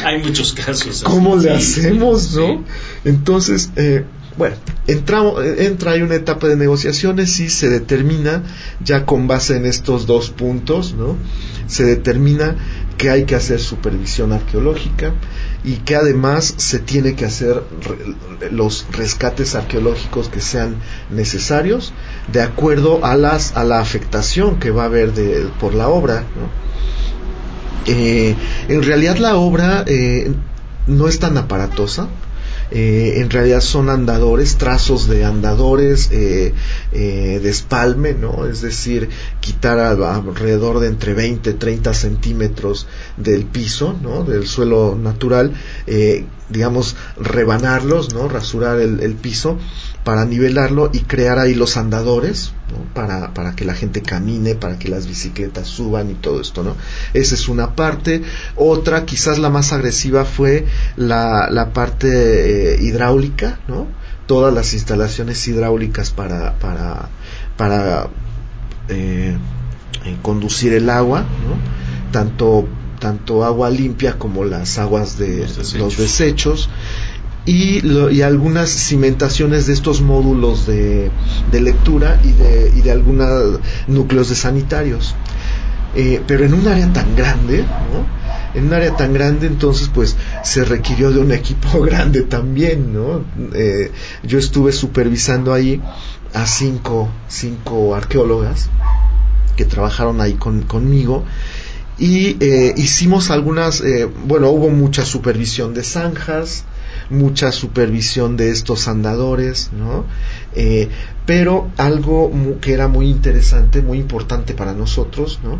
[0.03, 1.03] hay muchos casos.
[1.03, 2.63] ¿Cómo le hacemos, no?
[3.05, 4.03] Entonces, eh,
[4.37, 4.55] bueno,
[4.87, 8.43] entramos, entra hay una etapa de negociaciones y se determina,
[8.81, 11.17] ya con base en estos dos puntos, ¿no?
[11.67, 12.55] Se determina
[12.97, 15.13] que hay que hacer supervisión arqueológica
[15.63, 17.61] y que además se tiene que hacer
[18.51, 20.75] los rescates arqueológicos que sean
[21.09, 21.93] necesarios
[22.31, 26.25] de acuerdo a las a la afectación que va a haber de, por la obra
[27.85, 28.35] eh,
[28.67, 30.31] en realidad la obra eh,
[30.87, 32.09] no es tan aparatosa
[32.71, 36.53] eh, en realidad son andadores, trazos de andadores eh,
[36.91, 38.45] eh, de espalme, ¿no?
[38.45, 42.87] Es decir, quitar alrededor de entre 20 y 30 centímetros
[43.17, 44.23] del piso, ¿no?
[44.23, 45.53] Del suelo natural,
[46.49, 48.27] digamos, rebanarlos, ¿no?
[48.27, 49.57] Rasurar el piso
[50.03, 52.53] para nivelarlo y crear ahí los andadores
[52.93, 56.75] para, para, que la gente camine, para que las bicicletas suban y todo esto, ¿no?
[57.13, 58.21] Esa es una parte.
[58.55, 63.87] Otra, quizás la más agresiva, fue la, la parte eh, hidráulica, ¿no?
[64.25, 67.09] Todas las instalaciones hidráulicas para, para,
[67.57, 68.07] para
[68.87, 69.37] eh,
[70.05, 72.11] eh, conducir el agua, ¿no?
[72.11, 72.67] Tanto
[72.99, 76.69] tanto agua limpia como las aguas de Los desechos
[77.45, 81.11] y, algunas cimentaciones de estos módulos de,
[81.51, 85.15] lectura y de, y de algunos núcleos de sanitarios.
[85.95, 87.65] Eh, pero en un área tan grande,
[88.53, 93.23] En un área tan grande, entonces, pues, se requirió de un equipo grande también, ¿no?
[93.53, 93.91] Eh,
[94.23, 95.81] yo estuve supervisando ahí
[96.33, 98.69] a cinco, cinco arqueólogas
[99.55, 101.25] que trabajaron ahí conmigo
[101.97, 103.83] y eh, hicimos algunas,
[104.25, 106.63] bueno, hubo mucha supervisión de zanjas,
[107.09, 110.05] mucha supervisión de estos andadores, ¿no?
[110.55, 110.89] Eh,
[111.25, 115.59] pero algo que era muy interesante, muy importante para nosotros, ¿no?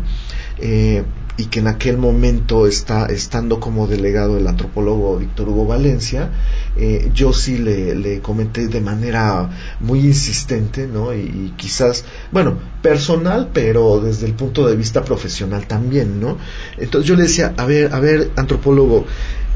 [0.58, 1.04] Eh,
[1.36, 6.28] y que en aquel momento está estando como delegado el antropólogo Víctor Hugo Valencia,
[6.76, 9.48] eh, yo sí le, comenté de manera
[9.80, 11.14] muy insistente, ¿no?
[11.14, 16.36] Y, quizás, bueno, personal, pero desde el punto de vista profesional también, ¿no?
[16.76, 19.06] Entonces yo le decía, a ver, a ver, antropólogo,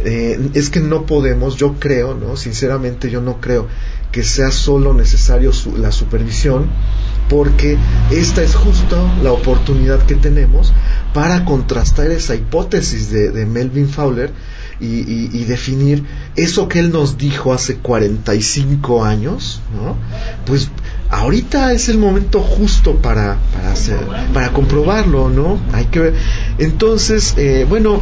[0.00, 2.37] eh, es que no podemos, yo creo, ¿no?
[2.37, 3.68] Sinceramente yo no creo
[4.11, 6.66] que sea solo necesario la supervisión,
[7.28, 7.76] porque
[8.11, 10.72] esta es justo la oportunidad que tenemos
[11.12, 14.33] para contrastar esa hipótesis de, Melvin Fowler
[14.78, 16.04] y, definir
[16.37, 19.96] eso que él nos dijo hace 45 años, ¿no?
[20.46, 20.70] Pues
[21.11, 23.98] ahorita es el momento justo para, para, hacer,
[24.33, 25.59] para comprobarlo, ¿no?
[25.72, 26.14] Hay que ver.
[26.59, 28.00] Entonces, eh, bueno,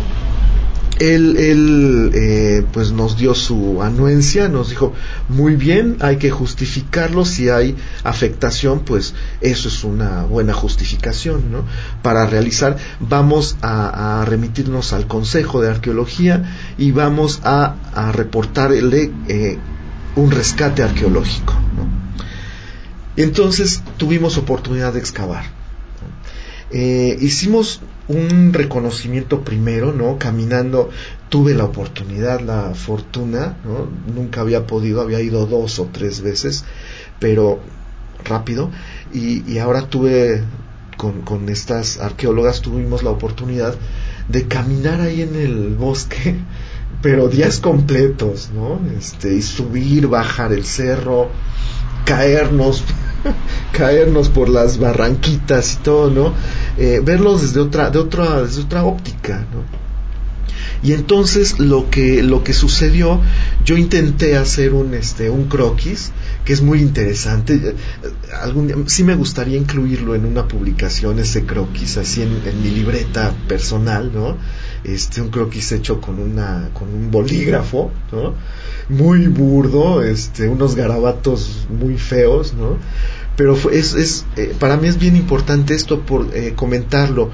[1.10, 4.92] él, eh, pues nos dio su anuencia, nos dijo,
[5.28, 11.64] muy bien, hay que justificarlo, si hay afectación, pues eso es una buena justificación, ¿no?
[12.02, 19.58] Para realizar, vamos a, remitirnos al Consejo de Arqueología y vamos a, a reportarle eh,
[20.14, 21.54] un rescate arqueológico,
[23.16, 25.61] Entonces tuvimos oportunidad de excavar.
[26.72, 30.18] Eh, hicimos un reconocimiento primero, ¿no?
[30.18, 30.90] Caminando,
[31.28, 33.88] tuve la oportunidad, la fortuna, ¿no?
[34.12, 36.64] Nunca había podido, había ido dos o tres veces,
[37.18, 37.60] pero
[38.24, 38.70] rápido,
[39.12, 40.42] y, ahora tuve,
[40.96, 43.74] con, con estas arqueólogas, tuvimos la oportunidad
[44.28, 46.36] de caminar ahí en el bosque,
[47.02, 48.80] pero días completos, ¿no?
[48.96, 51.28] Este, y subir, bajar el cerro,
[52.04, 52.84] caernos,
[53.72, 56.34] caernos por las barranquitas y todo, ¿no?
[56.78, 59.82] Eh, verlos desde otra, de otra, desde otra óptica, ¿no?
[60.82, 63.20] Y entonces lo que, lo que sucedió,
[63.64, 66.10] yo intenté hacer un, este, un croquis,
[66.44, 67.54] que es muy interesante.
[67.54, 67.74] Eh,
[68.40, 73.32] algún sí me gustaría incluirlo en una publicación, ese croquis, así en, en mi libreta
[73.46, 74.36] personal, ¿no?
[74.84, 78.34] Este, un croquis hecho con una, con un bolígrafo, ¿no?
[78.88, 82.78] muy burdo, este, unos garabatos muy feos, ¿no?
[83.36, 87.30] Pero es, es eh, para mí es bien importante esto por eh, comentarlo,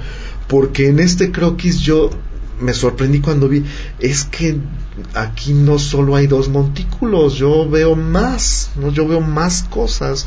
[0.46, 2.10] porque en este croquis yo
[2.60, 3.64] me sorprendí cuando vi,
[3.98, 4.58] es que
[5.14, 8.90] aquí no solo hay dos montículos, yo veo más, ¿no?
[8.90, 10.26] yo veo más cosas.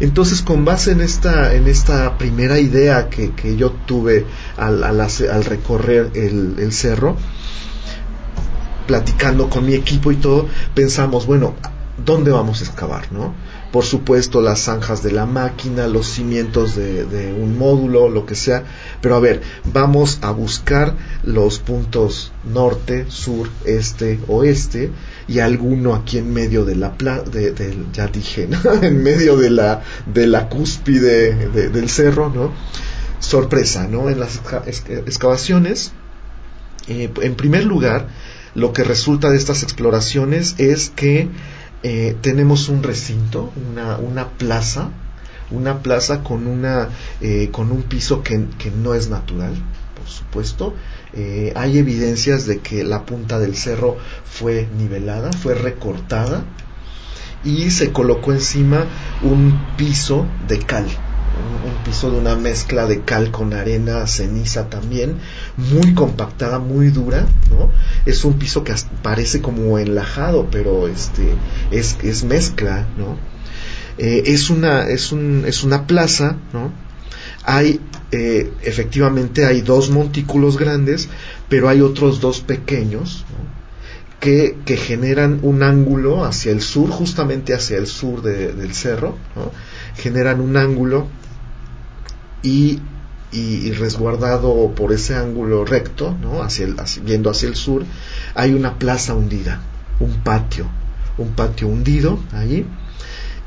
[0.00, 5.00] Entonces, con base en esta, en esta primera idea que, que yo tuve al, al,
[5.00, 7.16] al recorrer el, el cerro,
[8.86, 11.54] platicando con mi equipo y todo, pensamos, bueno,
[12.04, 13.34] ¿dónde vamos a excavar, no?
[13.72, 18.64] Por supuesto, las zanjas de la máquina, los cimientos de, un módulo, lo que sea.
[19.00, 19.42] Pero a ver,
[19.72, 24.90] vamos a buscar los puntos norte, sur, este, oeste
[25.28, 28.48] y alguno aquí en medio de la de, ya dije,
[28.82, 32.52] en medio de la de la cúspide del cerro, ¿no?
[33.20, 34.08] Sorpresa, ¿no?
[34.10, 34.40] En las
[35.06, 35.92] excavaciones,
[36.88, 38.08] eh, en primer lugar,
[38.54, 41.28] lo que resulta de estas exploraciones es que
[41.82, 43.52] eh, tenemos un recinto,
[44.00, 44.90] una, plaza,
[45.50, 49.54] una plaza con, una, eh, con un piso que, que, no es natural,
[49.96, 50.74] por supuesto.
[51.14, 56.44] Eh, hay evidencias de que la punta del cerro fue nivelada, fue recortada
[57.44, 58.84] y se colocó encima
[59.22, 60.86] un piso de cal,
[61.40, 65.16] un, piso de una mezcla de cal con arena, ceniza también,
[65.56, 67.70] muy compactada, muy dura, ¿no?
[68.06, 71.34] Es un piso que parece como enlajado, pero este
[71.70, 73.16] es, es mezcla, ¿no?
[73.98, 76.72] Eh, es una es un, es una plaza, ¿no?
[77.44, 77.80] Hay
[78.12, 81.08] eh, efectivamente hay dos montículos grandes,
[81.48, 83.60] pero hay otros dos pequeños, ¿no?
[84.20, 89.16] que, generan un ángulo hacia el sur, justamente hacia el sur del cerro,
[89.96, 91.08] generan un ángulo
[92.42, 92.80] y,
[93.32, 96.42] y, resguardado por ese ángulo recto, ¿no?
[96.42, 97.84] hacia el, viendo hacia el sur,
[98.34, 99.60] hay una plaza hundida,
[100.00, 100.66] un patio,
[101.18, 102.66] un patio hundido ahí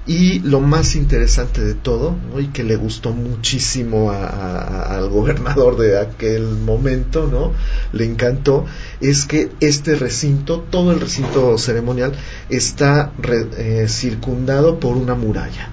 [0.05, 6.43] y lo más interesante de todo, y que le gustó muchísimo al gobernador de aquel
[6.43, 7.53] momento, ¿no?
[7.93, 8.65] Le encantó,
[8.99, 12.13] es que este recinto, todo el recinto ceremonial,
[12.49, 13.13] está
[13.57, 15.69] eh, circundado por una muralla.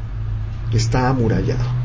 [0.73, 1.80] Está amurallado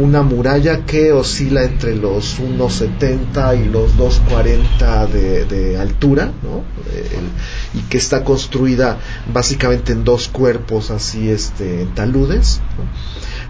[0.00, 6.64] una muralla que oscila entre los 1,70 y los 2,40 de, de altura, ¿no?
[7.74, 8.98] y que está construida
[9.32, 12.60] básicamente en dos cuerpos así, este, en taludes,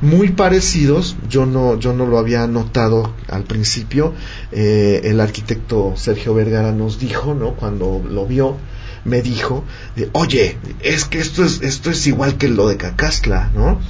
[0.01, 4.15] muy parecidos, yo no, yo no lo había notado al principio,
[4.53, 7.55] eh, el arquitecto Sergio Vergara nos dijo, ¿no?
[7.55, 8.57] Cuando lo vio,
[9.05, 9.65] me dijo,
[10.13, 13.81] oye, es que esto es, esto es igual que lo de Cacastla, ¿no?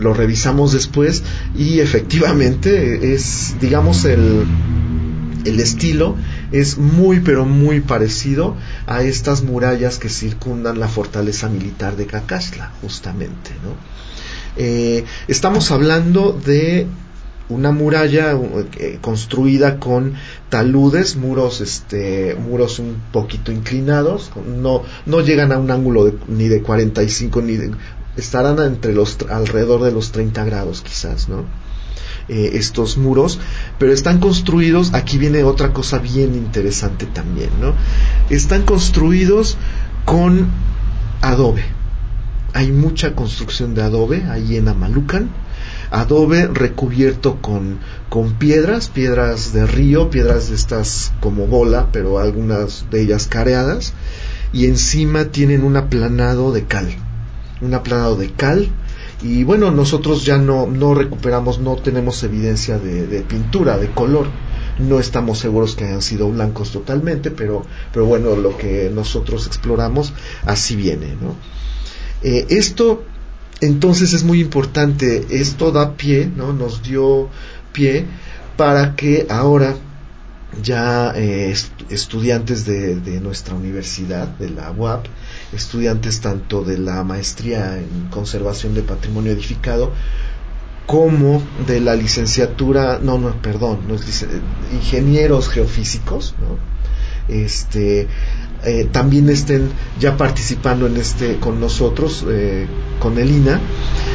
[0.00, 1.22] Lo revisamos después
[1.56, 4.46] y efectivamente es, digamos, el,
[5.44, 6.16] el estilo
[6.52, 12.72] es muy pero muy parecido a estas murallas que circundan la fortaleza militar de Cacasla,
[12.82, 13.74] justamente, ¿no?
[14.56, 16.86] Eh, estamos hablando de
[17.48, 18.38] una muralla
[18.76, 20.14] eh, construida con
[20.48, 26.60] taludes, muros, este, muros un poquito inclinados, no, no llegan a un ángulo ni de
[26.60, 27.70] 45 ni de
[28.18, 31.44] estarán entre los alrededor de los 30 grados quizás, ¿no?
[32.28, 33.38] Eh, estos muros,
[33.78, 37.72] pero están construidos, aquí viene otra cosa bien interesante también, ¿no?
[38.28, 39.56] Están construidos
[40.04, 40.48] con
[41.22, 41.64] adobe.
[42.52, 45.30] Hay mucha construcción de adobe ahí en Amalucan.
[45.90, 47.78] Adobe recubierto con,
[48.10, 53.94] con piedras, piedras de río, piedras de estas como bola, pero algunas de ellas careadas,
[54.52, 56.94] y encima tienen un aplanado de cal
[57.60, 58.68] un aplanado de cal
[59.20, 64.28] y bueno, nosotros ya no, no recuperamos, no tenemos evidencia de, pintura, de color.
[64.78, 70.12] No estamos seguros que hayan sido blancos totalmente, pero, pero bueno, lo que nosotros exploramos
[70.44, 71.16] así viene.
[71.20, 71.34] ¿no?
[72.22, 73.02] Eh, esto
[73.60, 76.52] entonces es muy importante, esto da pie, ¿no?
[76.52, 77.28] nos dio
[77.72, 78.06] pie
[78.56, 79.74] para que ahora
[80.62, 81.54] ya eh,
[81.90, 85.06] estudiantes de, nuestra universidad, de la UAP,
[85.52, 89.92] estudiantes tanto de la maestría en conservación de patrimonio edificado,
[90.86, 94.26] como de la licenciatura, no, no, perdón, es
[94.72, 96.56] ingenieros geofísicos, ¿no?
[97.32, 98.08] Este,
[98.68, 102.66] eh, también estén ya participando en este con nosotros, eh,
[102.98, 103.60] con el INA,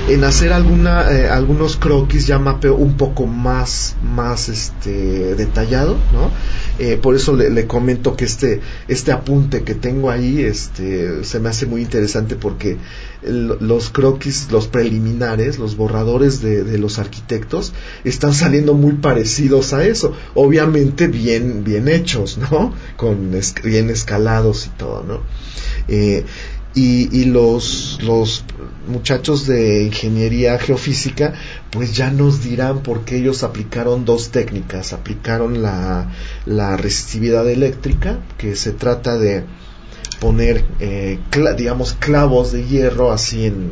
[0.09, 6.29] en hacer alguna, eh, algunos croquis ya mapeo un poco más, más este, detallado, ¿no?
[6.79, 11.49] Eh, por eso le, comento que este, este apunte que tengo ahí este, se me
[11.49, 12.77] hace muy interesante porque
[13.21, 17.71] los croquis, los preliminares, los borradores de, de, los arquitectos
[18.03, 22.73] están saliendo muy parecidos a eso, obviamente bien, bien hechos, ¿no?
[22.97, 23.31] Con
[23.63, 23.89] bien
[24.51, 25.21] y todo, ¿no?
[25.87, 26.25] Eh,
[26.75, 28.43] y, los, los
[28.87, 31.33] muchachos de ingeniería geofísica
[31.69, 36.11] pues ya nos dirán por qué ellos aplicaron dos técnicas aplicaron la,
[36.47, 39.45] la resistividad eléctrica que se trata de
[40.19, 41.19] poner eh,
[41.57, 43.69] digamos clavos de hierro así en,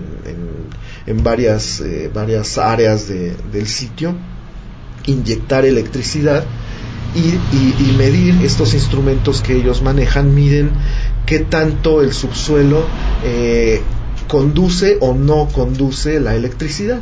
[1.07, 4.15] en, varias, eh, varias áreas del sitio
[5.07, 6.43] inyectar electricidad
[7.16, 10.34] y, y, medir estos instrumentos que ellos manejan.
[10.34, 10.72] Miden
[11.26, 12.86] qué tanto el subsuelo
[13.24, 13.82] eh,
[14.28, 16.99] conduce o no conduce la electricidad.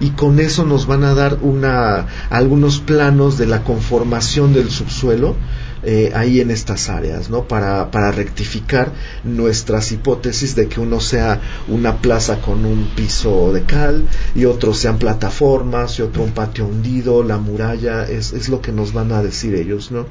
[0.00, 5.36] Y con eso nos van a dar una, algunos planos de la conformación del subsuelo
[5.84, 7.44] eh, ahí en estas áreas, ¿no?
[7.44, 13.62] Para, para rectificar nuestras hipótesis de que uno sea una plaza con un piso de
[13.62, 18.60] cal y otro sean plataformas y otro un patio hundido, la muralla, es, es lo
[18.60, 20.06] que nos van a decir ellos, ¿no?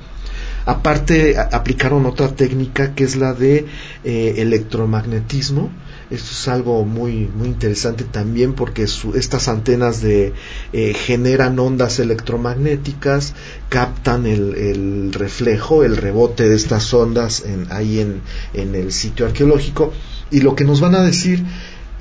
[0.65, 3.65] Aparte, aplicaron otra técnica que es la de
[4.03, 5.69] eh, electromagnetismo.
[6.09, 10.33] Esto es algo muy, muy interesante también porque estas antenas de,
[10.73, 13.33] eh, generan ondas electromagnéticas,
[13.69, 18.21] captan el, reflejo, el rebote de estas ondas en, ahí en,
[18.53, 19.93] en el sitio arqueológico
[20.31, 21.43] y lo que nos van a decir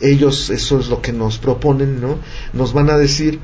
[0.03, 2.18] ellos eso es lo que nos proponen, ¿no?
[2.53, 3.38] Nos van a decir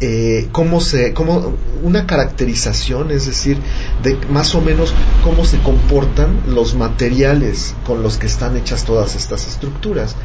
[0.00, 3.58] eh, cómo se, cómo, una caracterización, es decir,
[4.02, 9.14] de más o menos cómo se comportan los materiales con los que están hechas todas
[9.14, 10.16] estas estructuras.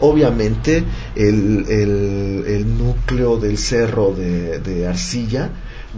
[0.00, 5.50] Obviamente el, el, núcleo del cerro de, arcilla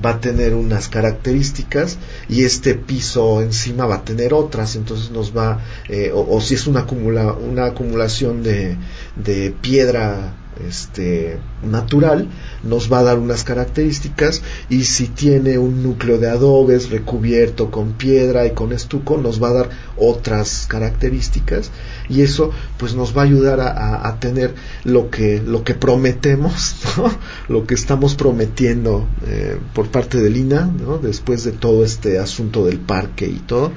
[0.05, 1.99] va a tener unas características
[2.29, 6.69] y este piso encima va a tener otras, entonces nos va, eh, o, si es
[6.69, 8.77] una, acumula, una acumulación de,
[9.17, 12.29] de piedra este, natural
[12.63, 17.93] nos va a dar unas características y si tiene un núcleo de adobes recubierto con
[17.93, 21.71] piedra y con estuco nos va a dar otras características
[22.09, 24.55] y eso pues nos va a ayudar a, tener
[24.85, 26.77] lo que lo que prometemos
[27.49, 30.71] lo que estamos prometiendo eh, por parte de Lina
[31.03, 33.73] después de todo este asunto del parque y todo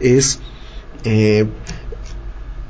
[0.00, 0.40] es
[1.04, 1.46] eh,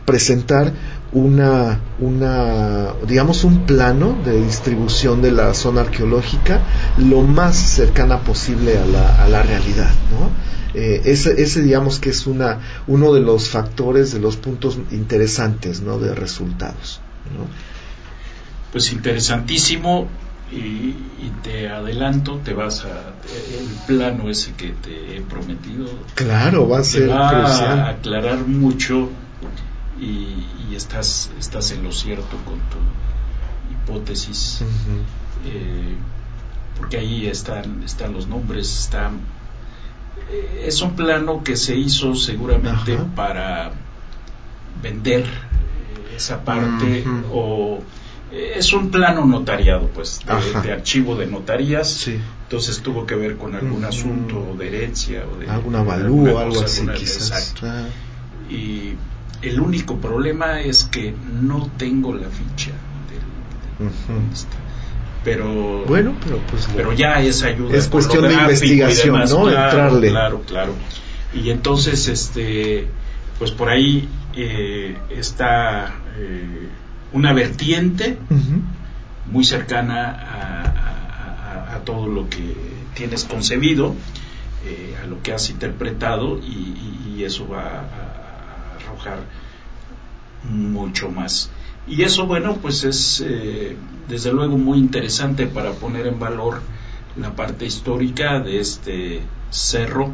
[0.05, 0.73] presentar
[1.13, 6.61] una, una, digamos, un plano de distribución de la zona arqueológica
[6.99, 10.31] lo más cercana posible a la, a la realidad, ¿no?
[10.75, 15.81] Eh, ese, ese, digamos que es una, uno de los factores, de los puntos interesantes,
[15.81, 15.99] ¿no?
[15.99, 17.01] De resultados,
[17.35, 17.47] ¿no?
[18.73, 20.09] Pues interesantísimo
[20.53, 20.95] y,
[21.43, 23.15] te adelanto, te vas a
[23.59, 25.87] el plano ese que te he prometido.
[26.15, 29.09] Claro, va a ser a aclarar mucho
[30.01, 32.77] y, estás, estás en lo cierto con tu
[33.73, 34.63] hipótesis,
[35.47, 35.95] eh,
[36.79, 39.21] porque ahí están, están los nombres, están,
[40.31, 43.73] eh, es un plano que se hizo seguramente para
[44.83, 47.81] vender eh, esa parte o
[48.33, 50.21] es un plano notariado, pues,
[50.63, 52.09] de, archivo de notarías.
[52.09, 56.87] Entonces tuvo que ver con algún asunto de herencia o de alguna avalúo, algo así,
[56.87, 57.55] quizás.
[58.51, 58.95] Y
[59.43, 62.73] el único problema es que no tengo la ficha
[63.11, 63.89] del,
[65.25, 70.09] pero bueno pero pues pero ya es ayuda es cuestión de investigación no claro, entrarle.
[70.11, 70.75] claro claro.
[71.35, 72.87] Y entonces este
[73.39, 76.69] pues por ahí eh, está eh,
[77.13, 78.19] una vertiente
[79.31, 80.11] muy cercana
[81.73, 82.57] a, todo lo que
[82.95, 83.95] tienes concebido
[84.65, 88.06] eh, a lo que has interpretado y, y eso va a
[88.97, 89.21] arrojar
[90.45, 91.51] mucho más.
[91.87, 93.77] Y eso, bueno, pues es eh,
[94.09, 96.61] desde luego muy interesante para poner en valor
[97.17, 99.21] la parte histórica de este
[99.51, 100.11] cerro,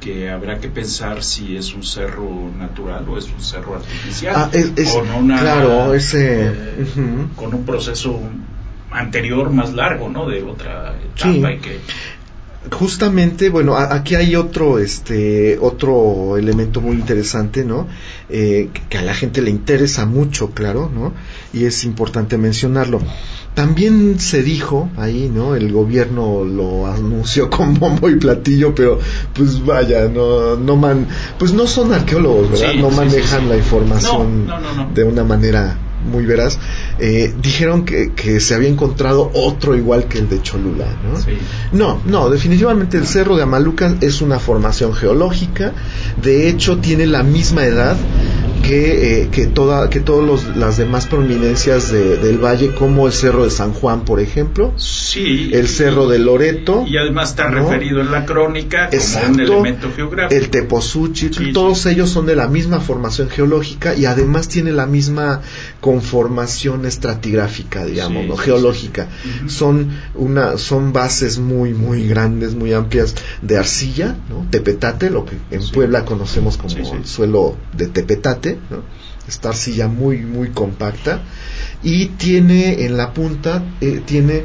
[0.00, 4.34] que habrá que pensar si es un cerro natural o es un cerro artificial.
[4.36, 4.50] Ah,
[4.92, 6.86] con claro, ese, eh,
[7.36, 8.20] con un proceso
[8.90, 10.28] anterior más largo, ¿no?
[10.28, 11.80] De otra etapa y que
[12.70, 17.86] justamente, bueno, aquí hay otro, este, otro elemento muy interesante, ¿no?
[18.28, 21.12] Eh, que a la gente le interesa mucho, claro, ¿no?
[21.52, 23.00] Y es importante mencionarlo.
[23.54, 25.54] También se dijo ahí, ¿no?
[25.54, 28.98] El gobierno lo anunció con bombo y platillo, pero
[29.34, 31.06] pues vaya, no, no man,
[31.38, 32.74] pues no son arqueólogos, ¿verdad?
[32.74, 34.46] no manejan la información
[34.94, 36.58] de una manera muy veraz,
[36.98, 41.18] eh, dijeron que, que, se había encontrado otro igual que el de Cholula, ¿no?
[41.72, 45.72] No, no, definitivamente el Cerro de Amalucan es una formación geológica,
[46.20, 47.96] de hecho tiene la misma edad
[48.66, 53.50] que, eh, que, toda, que todas las demás prominencias del valle, como el Cerro de
[53.50, 54.72] San Juan, por ejemplo.
[54.76, 55.50] Sí.
[55.52, 56.84] El Cerro de Loreto.
[56.86, 60.40] Y además está referido en la crónica como un elemento geográfico.
[60.40, 65.42] El Teposuchi, todos ellos son de la misma formación geológica y además tienen la misma
[65.80, 69.08] conformación estratigráfica, digamos, geológica.
[69.46, 74.46] Son una, son bases muy, muy grandes, muy amplias de arcilla, ¿no?
[74.50, 78.53] Tepetate, lo que en Puebla conocemos como el suelo de Tepetate
[79.28, 81.22] esta arcilla muy, muy compacta.
[81.82, 84.44] Y tiene en la punta, eh, tiene,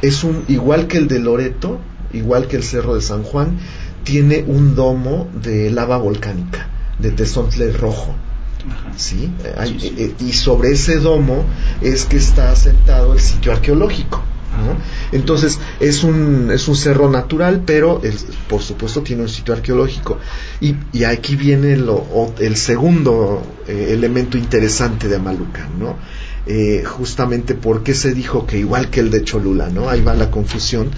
[0.00, 1.80] es un, igual que el de Loreto,
[2.12, 3.58] igual que el Cerro de San Juan,
[4.04, 6.68] tiene un domo de lava volcánica,
[6.98, 8.14] de tesontle rojo.
[8.96, 9.30] ¿sí?
[9.44, 11.44] Eh, eh, y sobre ese domo
[11.80, 14.22] es que está asentado el sitio arqueológico.
[15.12, 18.00] Entonces es un, es un cerro natural, pero
[18.48, 20.18] por supuesto tiene un sitio arqueológico.
[20.60, 25.96] Y, aquí viene lo, el segundo eh, elemento interesante de Amalucan, ¿no?
[26.46, 29.88] Eh, justamente porque se dijo que igual que el de Cholula, ¿no?
[29.88, 30.90] Ahí va la confusión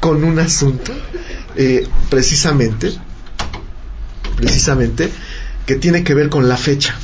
[0.00, 0.92] con un asunto,
[1.56, 2.92] eh, precisamente,
[4.36, 5.10] precisamente,
[5.66, 6.94] que tiene que ver con la fecha.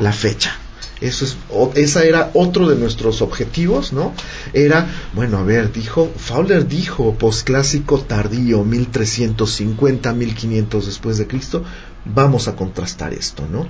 [0.00, 0.56] La fecha.
[1.00, 1.36] Eso es,
[1.74, 4.14] esa era otro de nuestros objetivos, ¿no?
[4.54, 11.62] Era, bueno, a ver, dijo, Fowler dijo, posclásico tardío, 1350, 1500 después de Cristo,
[12.06, 13.66] vamos a contrastar esto, ¿no?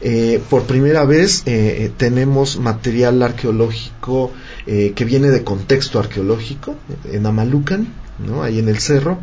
[0.00, 4.32] Eh, por primera vez eh, tenemos material arqueológico
[4.66, 6.74] eh, que viene de contexto arqueológico
[7.10, 7.88] en Amalucan,
[8.18, 8.42] ¿no?
[8.42, 9.18] ahí en el cerro.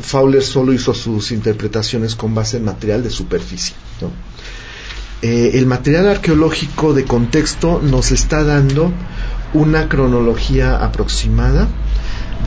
[0.00, 3.74] Fowler solo hizo sus interpretaciones con base en material de superficie.
[4.00, 4.10] ¿no?
[5.22, 8.92] Eh, el material arqueológico de contexto nos está dando
[9.54, 11.68] una cronología aproximada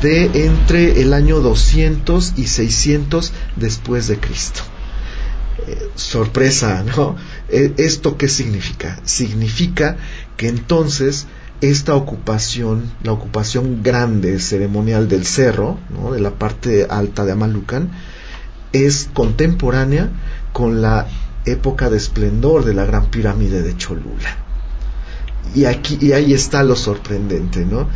[0.01, 4.61] de entre el año 200 y 600 después de Cristo.
[5.67, 7.15] Eh, sorpresa, ¿no?
[7.47, 8.99] Eh, ¿Esto qué significa?
[9.05, 9.95] Significa
[10.35, 11.27] que entonces
[11.61, 16.11] esta ocupación, la ocupación grande ceremonial del cerro, ¿no?
[16.11, 17.89] de la parte alta de Amalucan,
[18.73, 20.09] es contemporánea
[20.51, 21.07] con la
[21.45, 24.37] época de esplendor de la gran pirámide de Cholula.
[25.53, 27.87] Y aquí y ahí está lo sorprendente, ¿no?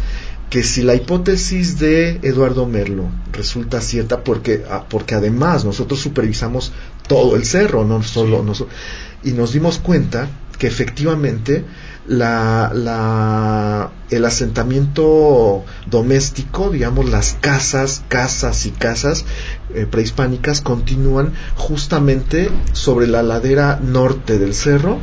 [0.49, 6.71] Que si la hipótesis de Eduardo Merlo resulta cierta, porque, ah, porque además nosotros supervisamos
[7.07, 8.75] todo el cerro, no solo nosotros,
[9.23, 10.27] y nos dimos cuenta
[10.57, 11.65] que efectivamente
[12.09, 19.25] la, la, el asentamiento doméstico, digamos, las casas, casas y casas
[19.73, 24.97] eh, prehispánicas continúan justamente sobre la ladera norte del cerro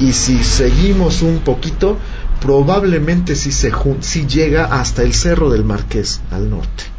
[0.00, 1.98] y si seguimos un poquito,
[2.40, 6.93] probablemente si, se, si llega hasta el cerro del Marqués al norte.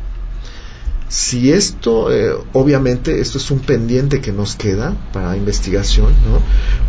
[1.07, 6.41] Si esto, eh, obviamente, esto es un pendiente que nos queda para investigación, ¿no?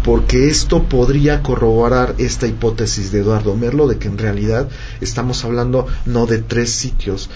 [0.04, 4.70] Porque esto podría corroborar esta hipótesis de Eduardo Merlo de que en realidad
[5.02, 7.28] estamos hablando no de tres sitios,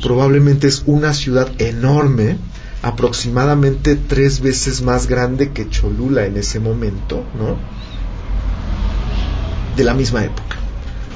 [0.00, 2.38] probablemente es una ciudad enorme,
[2.82, 7.56] aproximadamente tres veces más grande que Cholula en ese momento, ¿no?
[9.76, 10.57] De la misma época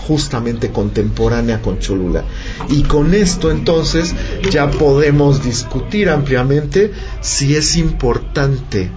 [0.07, 2.25] justamente contemporánea con Cholula.
[2.69, 4.15] Y con esto entonces
[4.51, 8.91] ya podemos discutir ampliamente si es importante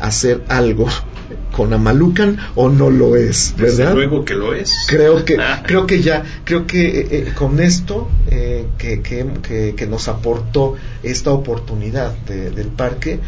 [0.00, 0.86] hacer algo
[1.52, 3.88] con Amalucan o no lo es, ¿verdad?
[3.88, 4.72] Desde luego que lo es.
[4.88, 5.36] Creo que,
[5.66, 10.76] creo que ya, creo que eh, eh, con esto eh, que, que, que, nos aportó
[11.02, 13.20] esta oportunidad del parque,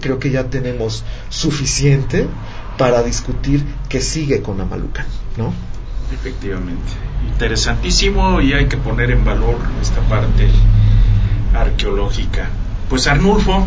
[0.00, 2.26] creo que ya tenemos suficiente
[2.78, 5.06] para discutir qué sigue con Amalucan,
[5.36, 5.52] ¿no?
[6.12, 6.92] Efectivamente,
[7.28, 10.48] interesantísimo y hay que poner en valor esta parte
[11.54, 12.48] arqueológica.
[12.88, 13.66] Pues Arnulfo,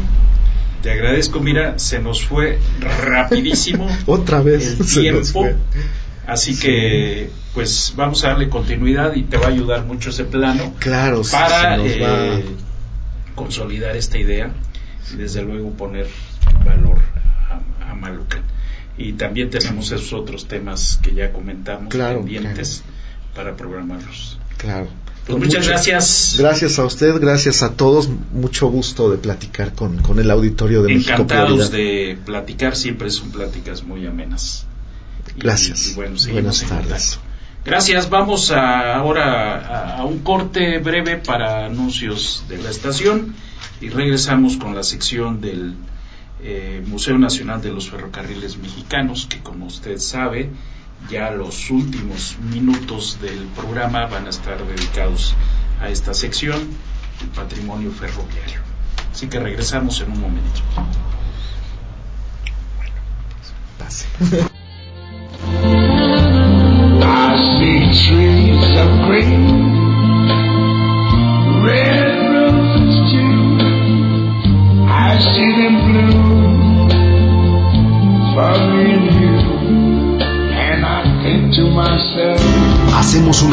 [0.81, 2.59] te agradezco, mira, se nos fue
[3.01, 5.47] rapidísimo otra vez el tiempo.
[6.27, 10.73] Así que, pues vamos a darle continuidad y te va a ayudar mucho ese plano.
[10.79, 12.45] Claro, para eh,
[13.35, 14.51] consolidar esta idea
[15.13, 16.07] y desde luego poner
[16.65, 16.99] valor
[17.49, 18.41] a, a Malucan
[18.97, 22.83] y también tenemos esos otros temas que ya comentamos pendientes
[23.35, 24.37] para programarlos.
[24.57, 24.87] Claro.
[25.25, 26.35] Pues muchas gracias.
[26.37, 28.09] Gracias a usted, gracias a todos.
[28.33, 33.83] Mucho gusto de platicar con, con el auditorio de Encantados de platicar, siempre son pláticas
[33.83, 34.65] muy amenas.
[35.37, 35.95] Gracias.
[35.95, 37.19] Buenas tardes.
[37.63, 38.09] Gracias.
[38.09, 43.33] Vamos a, ahora a un corte breve para anuncios de la estación
[43.79, 45.73] y regresamos con la sección del
[46.43, 50.49] eh, Museo Nacional de los Ferrocarriles Mexicanos, que como usted sabe,
[51.09, 55.35] ya los últimos minutos del programa van a estar dedicados
[55.81, 56.59] a esta sección,
[57.21, 58.61] el patrimonio ferroviario.
[59.11, 60.61] Así que regresamos en un momento.
[63.77, 64.07] Pase.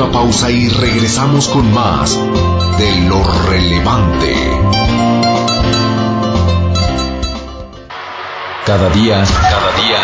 [0.00, 2.18] Una pausa y regresamos con más
[2.78, 4.34] de lo relevante.
[8.64, 9.98] Cada día, cada día,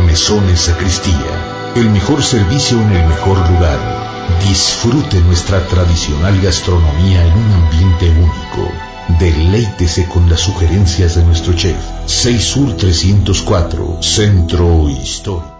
[0.06, 4.02] Mesones Sacristía, el mejor servicio en el mejor lugar
[4.46, 8.70] Disfrute nuestra tradicional gastronomía en un ambiente único.
[9.18, 11.76] Deleítese con las sugerencias de nuestro chef.
[12.06, 15.51] 6 Sur 304, Centro Histórico.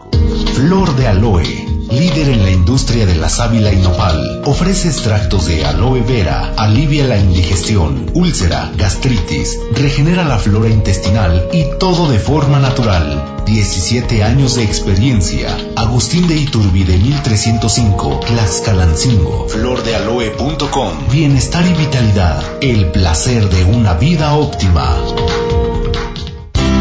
[0.54, 5.64] Flor de Aloe líder en la industria de la sábila y nopal, ofrece extractos de
[5.64, 12.58] aloe vera, alivia la indigestión, úlcera, gastritis, regenera la flora intestinal y todo de forma
[12.58, 13.42] natural.
[13.44, 15.54] 17 años de experiencia.
[15.76, 19.48] Agustín de Iturbide 1305, Tlaxcalancingo.
[19.48, 21.08] Flordealoe.com.
[21.10, 22.42] Bienestar y vitalidad.
[22.60, 24.96] El placer de una vida óptima.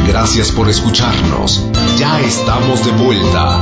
[0.07, 1.65] Gracias por escucharnos.
[1.97, 3.59] Ya estamos de vuelta.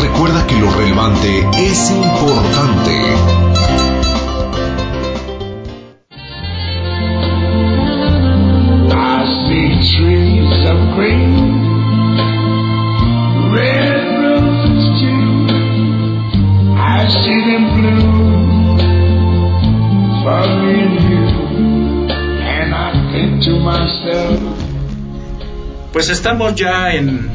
[0.00, 3.52] Recuerda que lo relevante es importante.
[26.02, 27.30] Pues estamos ya en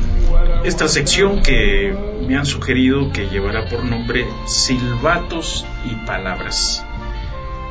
[0.66, 1.96] esta sección que
[2.28, 6.86] me han sugerido que llevará por nombre Silbatos y Palabras.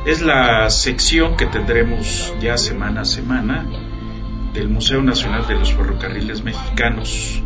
[0.07, 3.63] Es la sección que tendremos ya semana a semana
[4.55, 7.43] del Museo Nacional de los Ferrocarriles Mexicanos,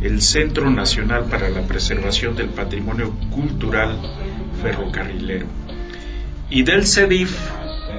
[0.00, 3.96] el Centro Nacional para la Preservación del Patrimonio Cultural
[4.60, 5.46] Ferrocarrilero,
[6.50, 7.38] y del CEDIF,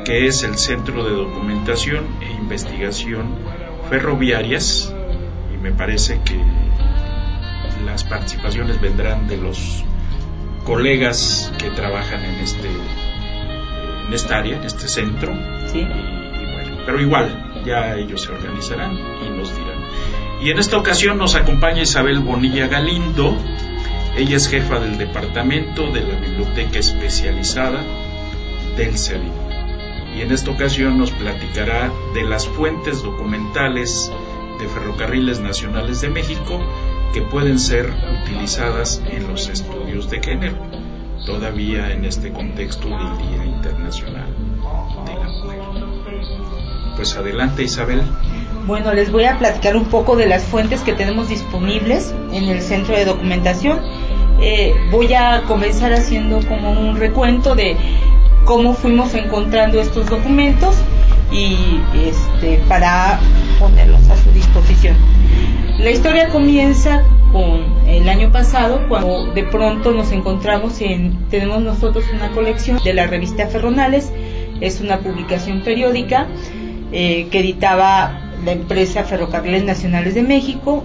[0.04, 4.94] que es el Centro de Documentación e Investigación ferroviarias
[5.54, 6.40] y me parece que
[7.86, 9.84] las participaciones vendrán de los
[10.64, 12.70] colegas que trabajan en este
[14.08, 15.36] en esta área, en este centro.
[15.68, 15.88] Sí.
[16.86, 19.86] pero igual, ya ellos se organizarán y nos dirán.
[20.42, 23.38] Y en esta ocasión nos acompaña Isabel Bonilla Galindo.
[24.16, 27.84] Ella es jefa del departamento de la Biblioteca Especializada
[28.76, 29.49] del CEDI
[30.16, 34.12] y en esta ocasión nos platicará de las fuentes documentales
[34.60, 36.60] de ferrocarriles nacionales de México
[37.14, 37.92] que pueden ser
[38.24, 40.58] utilizadas en los estudios de género,
[41.26, 44.28] todavía en este contexto del Día Internacional
[45.06, 46.22] de la Mujer.
[46.96, 48.02] Pues adelante Isabel.
[48.68, 52.62] Bueno, les voy a platicar un poco de las fuentes que tenemos disponibles en el
[52.62, 53.80] centro de documentación.
[54.42, 57.76] Eh, voy a comenzar haciendo como un recuento de
[58.50, 60.76] cómo fuimos encontrando estos documentos
[61.32, 61.56] y
[61.94, 63.20] este, para
[63.60, 64.96] ponerlos a su disposición.
[65.78, 72.06] La historia comienza con el año pasado cuando de pronto nos encontramos en tenemos nosotros
[72.12, 74.12] una colección de la revista Ferronales
[74.62, 76.26] es una publicación periódica
[76.92, 80.84] eh, que editaba la empresa Ferrocarriles Nacionales de México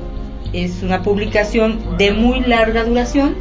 [0.52, 3.34] es una publicación de muy larga duración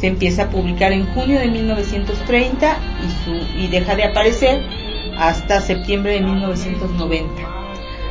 [0.00, 4.62] se empieza a publicar en junio de 1930 y, su, y deja de aparecer
[5.18, 7.58] hasta septiembre de 1990.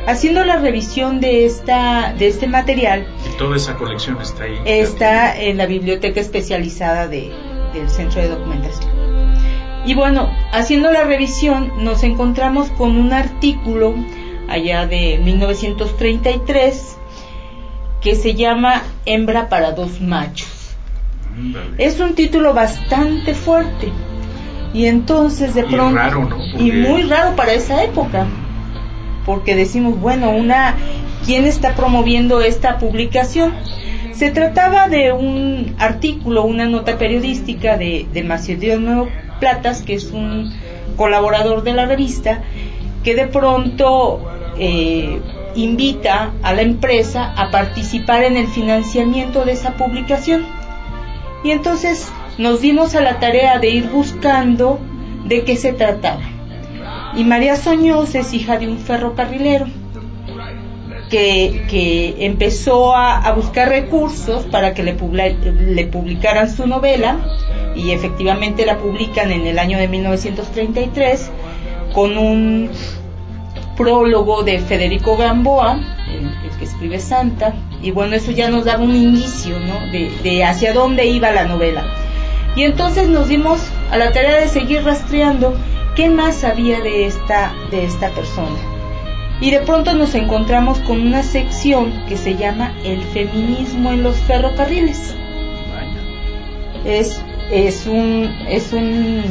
[0.06, 4.58] Haciendo la revisión de esta de este material, toda esa colección está ahí.
[4.64, 7.30] Está en la biblioteca especializada de,
[7.74, 8.90] del Centro de Documentación.
[9.84, 13.94] Y bueno, haciendo la revisión nos encontramos con un artículo
[14.48, 16.96] allá de 1933
[18.00, 20.57] que se llama Hembra para dos machos.
[21.78, 23.90] Es un título bastante fuerte.
[24.74, 26.00] Y entonces de pronto...
[26.58, 28.26] Y, muy raro para esa época.
[29.24, 30.76] Porque decimos, bueno, una...
[31.24, 33.52] ¿Quién está promoviendo esta publicación?
[34.12, 39.08] Se trataba de un artículo, una nota periodística de, de Nuevo
[39.40, 40.52] Platas, que es un
[40.96, 42.42] colaborador de la revista,
[43.04, 44.20] que de pronto
[44.58, 45.20] eh,
[45.54, 50.44] invita a la empresa a participar en el financiamiento de esa publicación.
[51.44, 54.78] Y entonces nos dimos a la tarea de ir buscando
[55.26, 56.22] de qué se trataba.
[57.16, 59.66] Y María Soñós es hija de un ferrocarrilero
[61.08, 67.18] que, empezó a, buscar recursos para que le, le publicaran su novela
[67.74, 71.30] y efectivamente la publican en el año de 1933
[71.94, 72.70] con un
[73.76, 75.78] prólogo de Federico Gamboa,
[76.12, 79.78] el, que escribe Santa, y bueno, eso ya nos daba un inicio, ¿no?
[79.92, 81.84] De, hacia dónde iba la novela.
[82.56, 83.60] Y entonces nos dimos
[83.90, 85.54] a la tarea de seguir rastreando
[85.94, 88.58] qué más había de esta, de esta persona.
[89.40, 94.16] Y de pronto nos encontramos con una sección que se llama El feminismo en los
[94.16, 95.14] ferrocarriles.
[96.84, 97.22] Es,
[97.52, 99.22] es, un, es un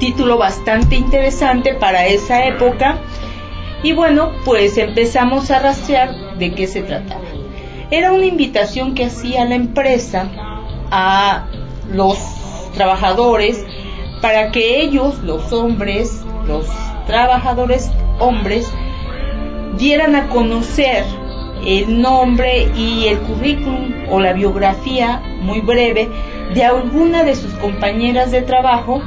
[0.00, 2.98] título bastante interesante para esa época.
[3.82, 7.23] Y bueno, pues empezamos a rastrear de qué se trataba.
[7.90, 10.28] Era una invitación que hacía la empresa
[10.90, 11.46] a
[11.90, 12.18] los
[12.74, 13.64] trabajadores
[14.20, 16.66] para que ellos, los hombres, los
[17.06, 18.70] trabajadores hombres,
[19.76, 21.04] dieran a conocer
[21.66, 26.08] el nombre y el currículum o la biografía muy breve
[26.54, 29.02] de alguna de sus compañeras de trabajo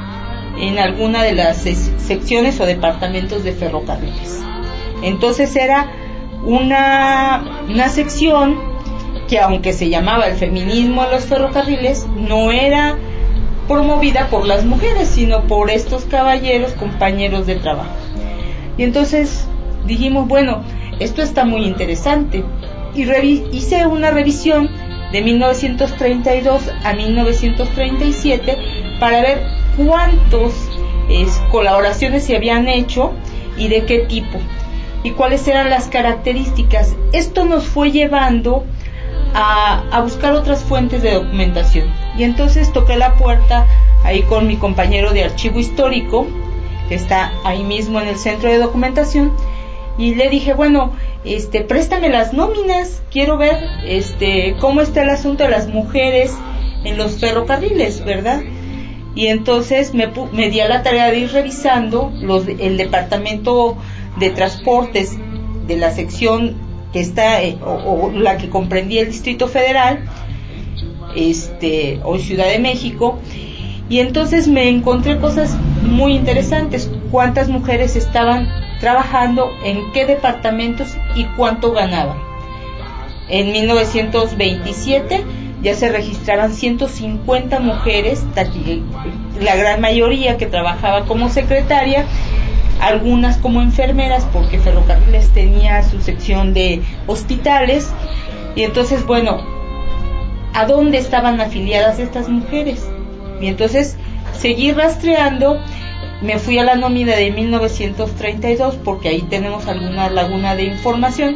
[0.59, 4.41] en alguna de las secciones o departamentos de ferrocarriles.
[5.03, 5.91] Entonces era
[6.47, 8.57] una, una sección
[9.27, 12.95] que aunque se llamaba el feminismo en los ferrocarriles, no era
[13.67, 17.91] promovida por las mujeres, sino por estos caballeros compañeros de trabajo.
[18.77, 19.45] Y entonces
[19.85, 20.63] dijimos, bueno,
[20.99, 22.45] esto está muy interesante.
[22.95, 23.03] Y
[23.51, 24.69] hice una revisión
[25.11, 28.57] de 1932 a 1937
[29.01, 29.43] para ver
[29.75, 30.53] cuántas
[31.51, 33.11] colaboraciones se habían hecho
[33.57, 34.39] y de qué tipo
[35.03, 36.95] y cuáles eran las características.
[37.13, 38.65] Esto nos fue llevando
[39.33, 41.91] a, buscar otras fuentes de documentación.
[42.17, 43.67] Y entonces toqué la puerta
[44.03, 46.27] ahí con mi compañero de archivo histórico,
[46.89, 49.33] que está ahí mismo en el centro de documentación,
[49.97, 50.93] y le dije, bueno,
[51.25, 56.35] este, préstame las nóminas, quiero ver este, cómo está el asunto de las mujeres
[56.83, 58.41] en los ferrocarriles, ¿verdad?
[59.15, 63.75] Y entonces me, me di a la tarea de ir revisando los, el departamento
[64.20, 65.18] de transportes
[65.68, 66.55] de la sección
[66.93, 70.05] que está, eh, o, la que comprendía el Distrito Federal,
[71.15, 73.20] este, o Ciudad de México,
[73.89, 78.49] y entonces me encontré cosas muy interesantes, cuántas mujeres estaban
[78.80, 82.18] trabajando, en qué departamentos y cuánto ganaban.
[83.30, 85.24] En 1927
[85.61, 88.24] ya se registraban 150 mujeres,
[89.41, 92.05] la gran mayoría que trabajaba como secretaria,
[92.80, 97.91] algunas como enfermeras, porque Ferrocarriles tenía su sección de hospitales,
[98.55, 99.39] y entonces, bueno,
[100.53, 102.88] ¿a dónde estaban afiliadas estas mujeres?
[103.39, 103.97] Y entonces
[104.34, 105.59] seguí rastreando
[106.21, 111.36] me fui a la nómina de 1932 porque ahí tenemos alguna laguna de información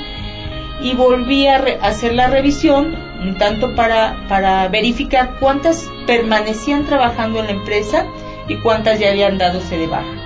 [0.81, 7.45] y volví a hacer la revisión un tanto para, para verificar cuántas permanecían trabajando en
[7.45, 8.07] la empresa
[8.47, 10.20] y cuántas ya habían dado de baja.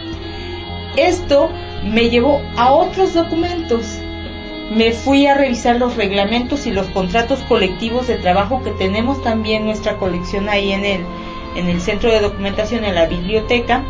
[0.97, 1.49] Esto
[1.83, 3.85] me llevó a otros documentos.
[4.71, 9.65] Me fui a revisar los reglamentos y los contratos colectivos de trabajo que tenemos también
[9.65, 11.01] nuestra colección ahí en el,
[11.55, 13.83] en el centro de documentación, en la biblioteca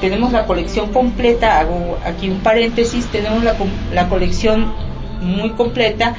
[0.00, 3.54] tenemos la colección completa, hago aquí un paréntesis, tenemos la,
[3.92, 4.72] la colección
[5.20, 6.14] muy completa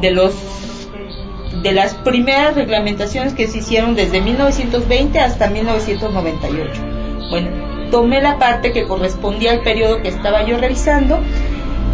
[0.00, 0.34] de los
[1.62, 6.82] de las primeras reglamentaciones que se hicieron desde 1920 hasta 1998.
[7.30, 7.48] Bueno,
[7.90, 11.20] tomé la parte que correspondía al periodo que estaba yo revisando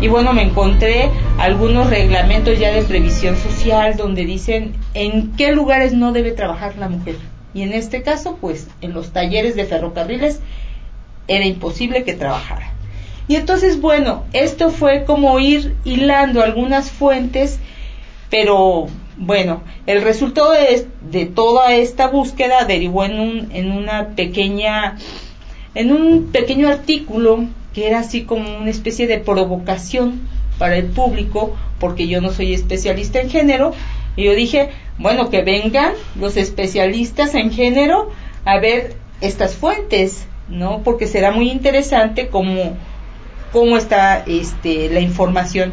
[0.02, 5.92] y bueno, me encontré algunos reglamentos ya de previsión social donde dicen en qué lugares
[5.92, 7.14] no debe trabajar la mujer.
[7.54, 10.40] Y en este caso, pues en los talleres de ferrocarriles
[11.28, 12.72] era imposible que trabajara.
[13.28, 17.60] Y entonces, bueno, esto fue como ir hilando algunas fuentes,
[18.28, 24.96] pero bueno, el resultado de, de toda esta búsqueda derivó en, un, en una pequeña,
[25.74, 30.20] en un pequeño artículo que era así como una especie de provocación
[30.58, 33.72] para el público, porque yo no soy especialista en género,
[34.16, 34.68] y yo dije,
[34.98, 38.10] bueno, que vengan los especialistas en género
[38.44, 40.82] a ver estas fuentes, ¿no?
[40.82, 42.76] Porque será muy interesante cómo,
[43.52, 45.72] cómo está este, la información.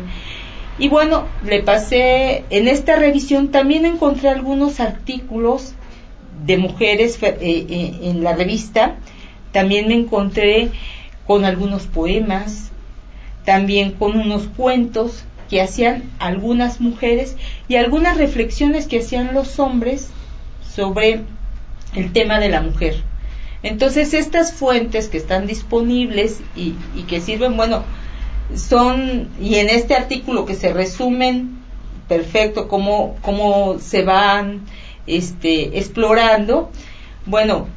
[0.78, 5.74] Y bueno, le pasé, en esta revisión también encontré algunos artículos
[6.46, 8.96] de mujeres eh, eh, en la revista,
[9.52, 10.70] también me encontré
[11.26, 12.72] con algunos poemas,
[13.46, 17.36] también con unos cuentos que hacían algunas mujeres
[17.68, 20.10] y algunas reflexiones que hacían los hombres
[20.74, 21.22] sobre
[21.96, 23.04] el tema de la mujer.
[23.64, 26.74] Entonces estas fuentes que están disponibles y,
[27.08, 27.84] que sirven, bueno,
[28.56, 31.60] son, y en este artículo que se resumen
[32.08, 34.62] perfecto cómo, cómo se van
[35.08, 36.72] este, explorando,
[37.26, 37.68] bueno,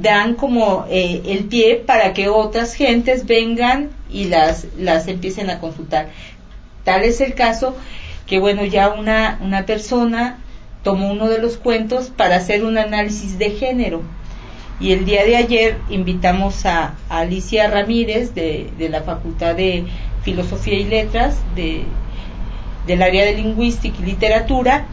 [0.00, 5.60] dan como eh, el pie para que otras gentes vengan y las, las empiecen a
[5.60, 6.08] consultar.
[6.84, 7.76] Tal es el caso
[8.26, 10.38] que, bueno, ya una, una persona
[10.82, 14.02] tomó uno de los cuentos para hacer un análisis de género
[14.82, 19.84] y el día de ayer invitamos a, Alicia Ramírez de, la Facultad de
[20.22, 21.84] Filosofía y Letras de,
[22.86, 24.86] del área de Lingüística y Literatura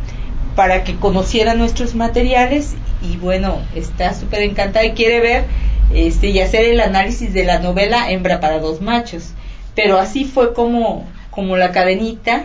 [0.60, 5.45] para que conociera nuestros materiales y bueno, está súper encantada y quiere ver
[5.93, 9.30] este, y hacer el análisis de la novela Hembra para dos machos.
[9.74, 12.43] Pero así fue como, como la cadenita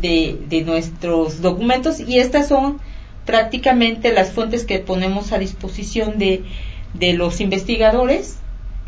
[0.00, 2.80] de, de nuestros documentos y estas son
[3.26, 6.42] prácticamente las fuentes que ponemos a disposición de,
[6.94, 8.38] de los investigadores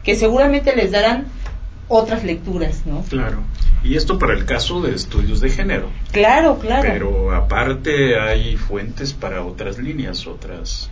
[0.04, 1.26] que seguramente les darán
[1.88, 3.02] otras lecturas, ¿no?
[3.02, 3.42] Claro.
[3.82, 5.90] Y esto para el caso de estudios de género.
[6.12, 6.88] Claro, claro.
[6.90, 10.90] Pero aparte hay fuentes para otras líneas, otras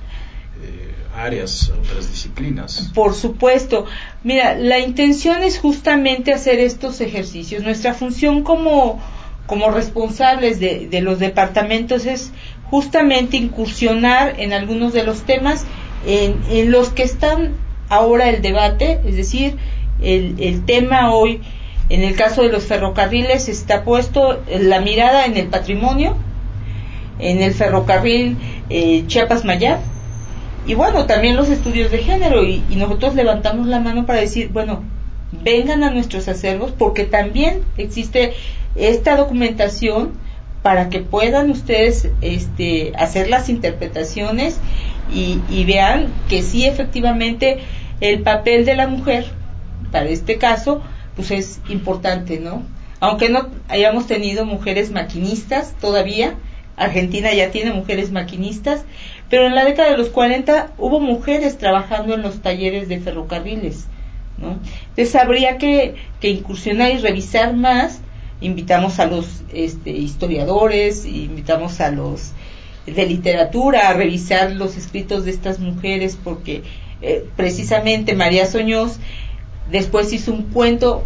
[0.62, 2.90] eh, áreas, otras disciplinas.
[2.94, 3.86] Por supuesto.
[4.22, 7.62] Mira, la intención es justamente hacer estos ejercicios.
[7.62, 9.00] Nuestra función como,
[9.46, 12.32] como responsables de, de los departamentos es
[12.70, 15.66] justamente incursionar en algunos de los temas
[16.06, 17.54] en, en los que están
[17.88, 19.56] ahora el debate, es decir,
[20.00, 21.40] el, el tema hoy,
[21.88, 26.16] en el caso de los ferrocarriles, está puesto la mirada en el patrimonio,
[27.18, 28.36] en el ferrocarril
[28.70, 29.78] eh, Chiapas-Mayab,
[30.66, 34.82] y bueno, también los estudios de género, y, nosotros levantamos la mano para decir, bueno,
[35.42, 38.32] vengan a nuestros acervos, porque también existe
[38.74, 40.12] esta documentación
[40.62, 44.58] para que puedan ustedes este, hacer las interpretaciones
[45.12, 47.58] y, y, vean que sí efectivamente
[48.00, 49.26] el papel de la mujer
[49.90, 50.82] para este caso
[51.14, 52.62] pues es importante no
[53.00, 56.34] aunque no hayamos tenido mujeres maquinistas todavía
[56.76, 58.84] Argentina ya tiene mujeres maquinistas
[59.28, 63.86] pero en la década de los 40 hubo mujeres trabajando en los talleres de ferrocarriles
[64.38, 64.58] ¿no?
[64.90, 68.00] entonces habría que, que incursionar y revisar más
[68.40, 72.32] invitamos a los este, historiadores, invitamos a los
[72.86, 76.62] de literatura a revisar los escritos de estas mujeres porque
[77.02, 79.00] eh, precisamente María Soñós
[79.70, 81.04] después hizo un cuento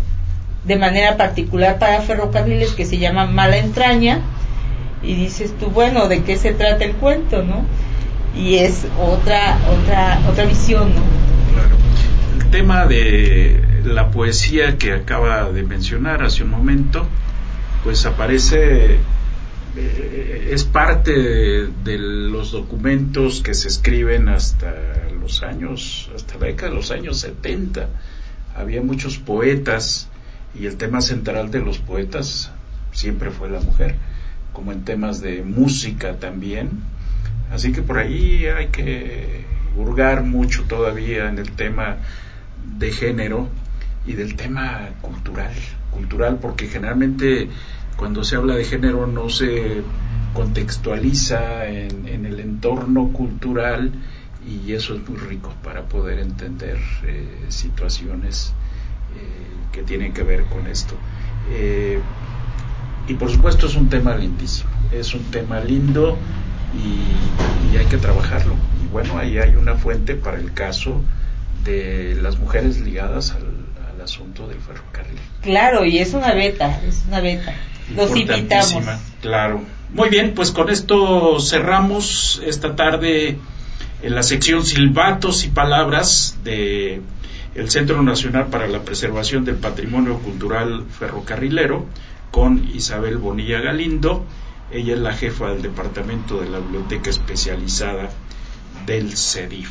[0.64, 4.20] de manera particular para ferrocarriles que se llama Mala entraña
[5.02, 7.64] y dices tú bueno de qué se trata el cuento no
[8.36, 11.02] y es otra otra otra visión no
[11.52, 11.76] claro.
[12.38, 17.06] El tema de la poesía que acaba de mencionar hace un momento
[17.82, 18.98] pues aparece,
[19.76, 24.74] eh, es parte de, los documentos que se escriben hasta
[25.18, 27.88] los años, hasta la década de los años 70.
[28.56, 30.08] Había muchos poetas
[30.58, 32.50] y el tema central de los poetas
[32.92, 33.94] siempre fue la mujer,
[34.52, 36.70] como en temas de música también.
[37.52, 39.44] Así que por ahí hay que
[39.76, 41.98] hurgar mucho todavía en el tema
[42.78, 43.48] de género
[44.06, 45.52] y del tema cultural,
[45.90, 47.48] cultural porque generalmente
[47.96, 49.82] cuando se habla de género no se
[50.32, 53.92] contextualiza en, el entorno cultural
[54.46, 58.52] y eso es muy rico para poder entender eh, situaciones
[59.16, 60.94] eh, que tienen que ver con esto.
[61.50, 62.00] Eh,
[63.08, 66.16] y por supuesto es un tema lindísimo, es un tema lindo
[66.74, 68.54] y, y hay que trabajarlo.
[68.84, 71.02] Y bueno, ahí hay una fuente para el caso
[71.64, 73.60] de las mujeres ligadas al,
[74.00, 75.18] asunto del ferrocarril.
[75.42, 77.52] Claro, y es una beta, es una beta.
[77.94, 78.82] Los invitamos.
[79.20, 79.60] Claro.
[79.92, 83.36] Muy bien, pues con esto cerramos esta tarde
[84.02, 87.02] en la sección Silbatos y Palabras de
[87.54, 91.86] el Centro Nacional para la Preservación del Patrimonio Cultural Ferrocarrilero
[92.30, 94.24] con Isabel Bonilla Galindo.
[94.72, 98.10] Ella es la jefa del Departamento de la Biblioteca Especializada
[98.86, 99.70] del CEDIF.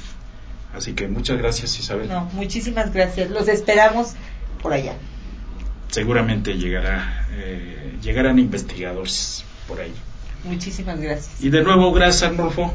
[0.74, 2.10] Así que muchas gracias Isabel.
[2.10, 3.30] No, muchísimas gracias.
[3.32, 4.14] Los esperamos
[4.62, 4.96] por allá.
[5.90, 9.94] Seguramente llegará, eh, llegarán investigadores por ahí.
[10.44, 11.42] Muchísimas gracias.
[11.42, 12.74] Y de nuevo, gracias Arnulfo.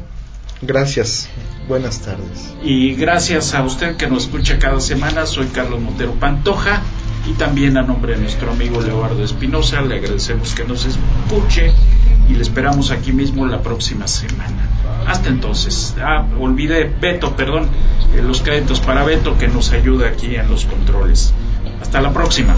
[0.61, 1.29] Gracias.
[1.67, 2.53] Buenas tardes.
[2.63, 5.25] Y gracias a usted que nos escucha cada semana.
[5.25, 6.81] Soy Carlos Montero Pantoja
[7.27, 11.71] y también a nombre de nuestro amigo Leobardo Espinosa le agradecemos que nos escuche
[12.29, 14.69] y le esperamos aquí mismo la próxima semana.
[15.07, 17.69] Hasta entonces, ah, olvidé Beto, perdón,
[18.15, 21.33] eh, los créditos para Beto que nos ayuda aquí en los controles.
[21.81, 22.55] Hasta la próxima.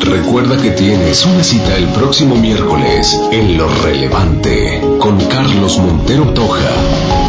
[0.00, 7.27] Recuerda que tienes una cita el próximo miércoles en Lo Relevante con Carlos Montero Toja.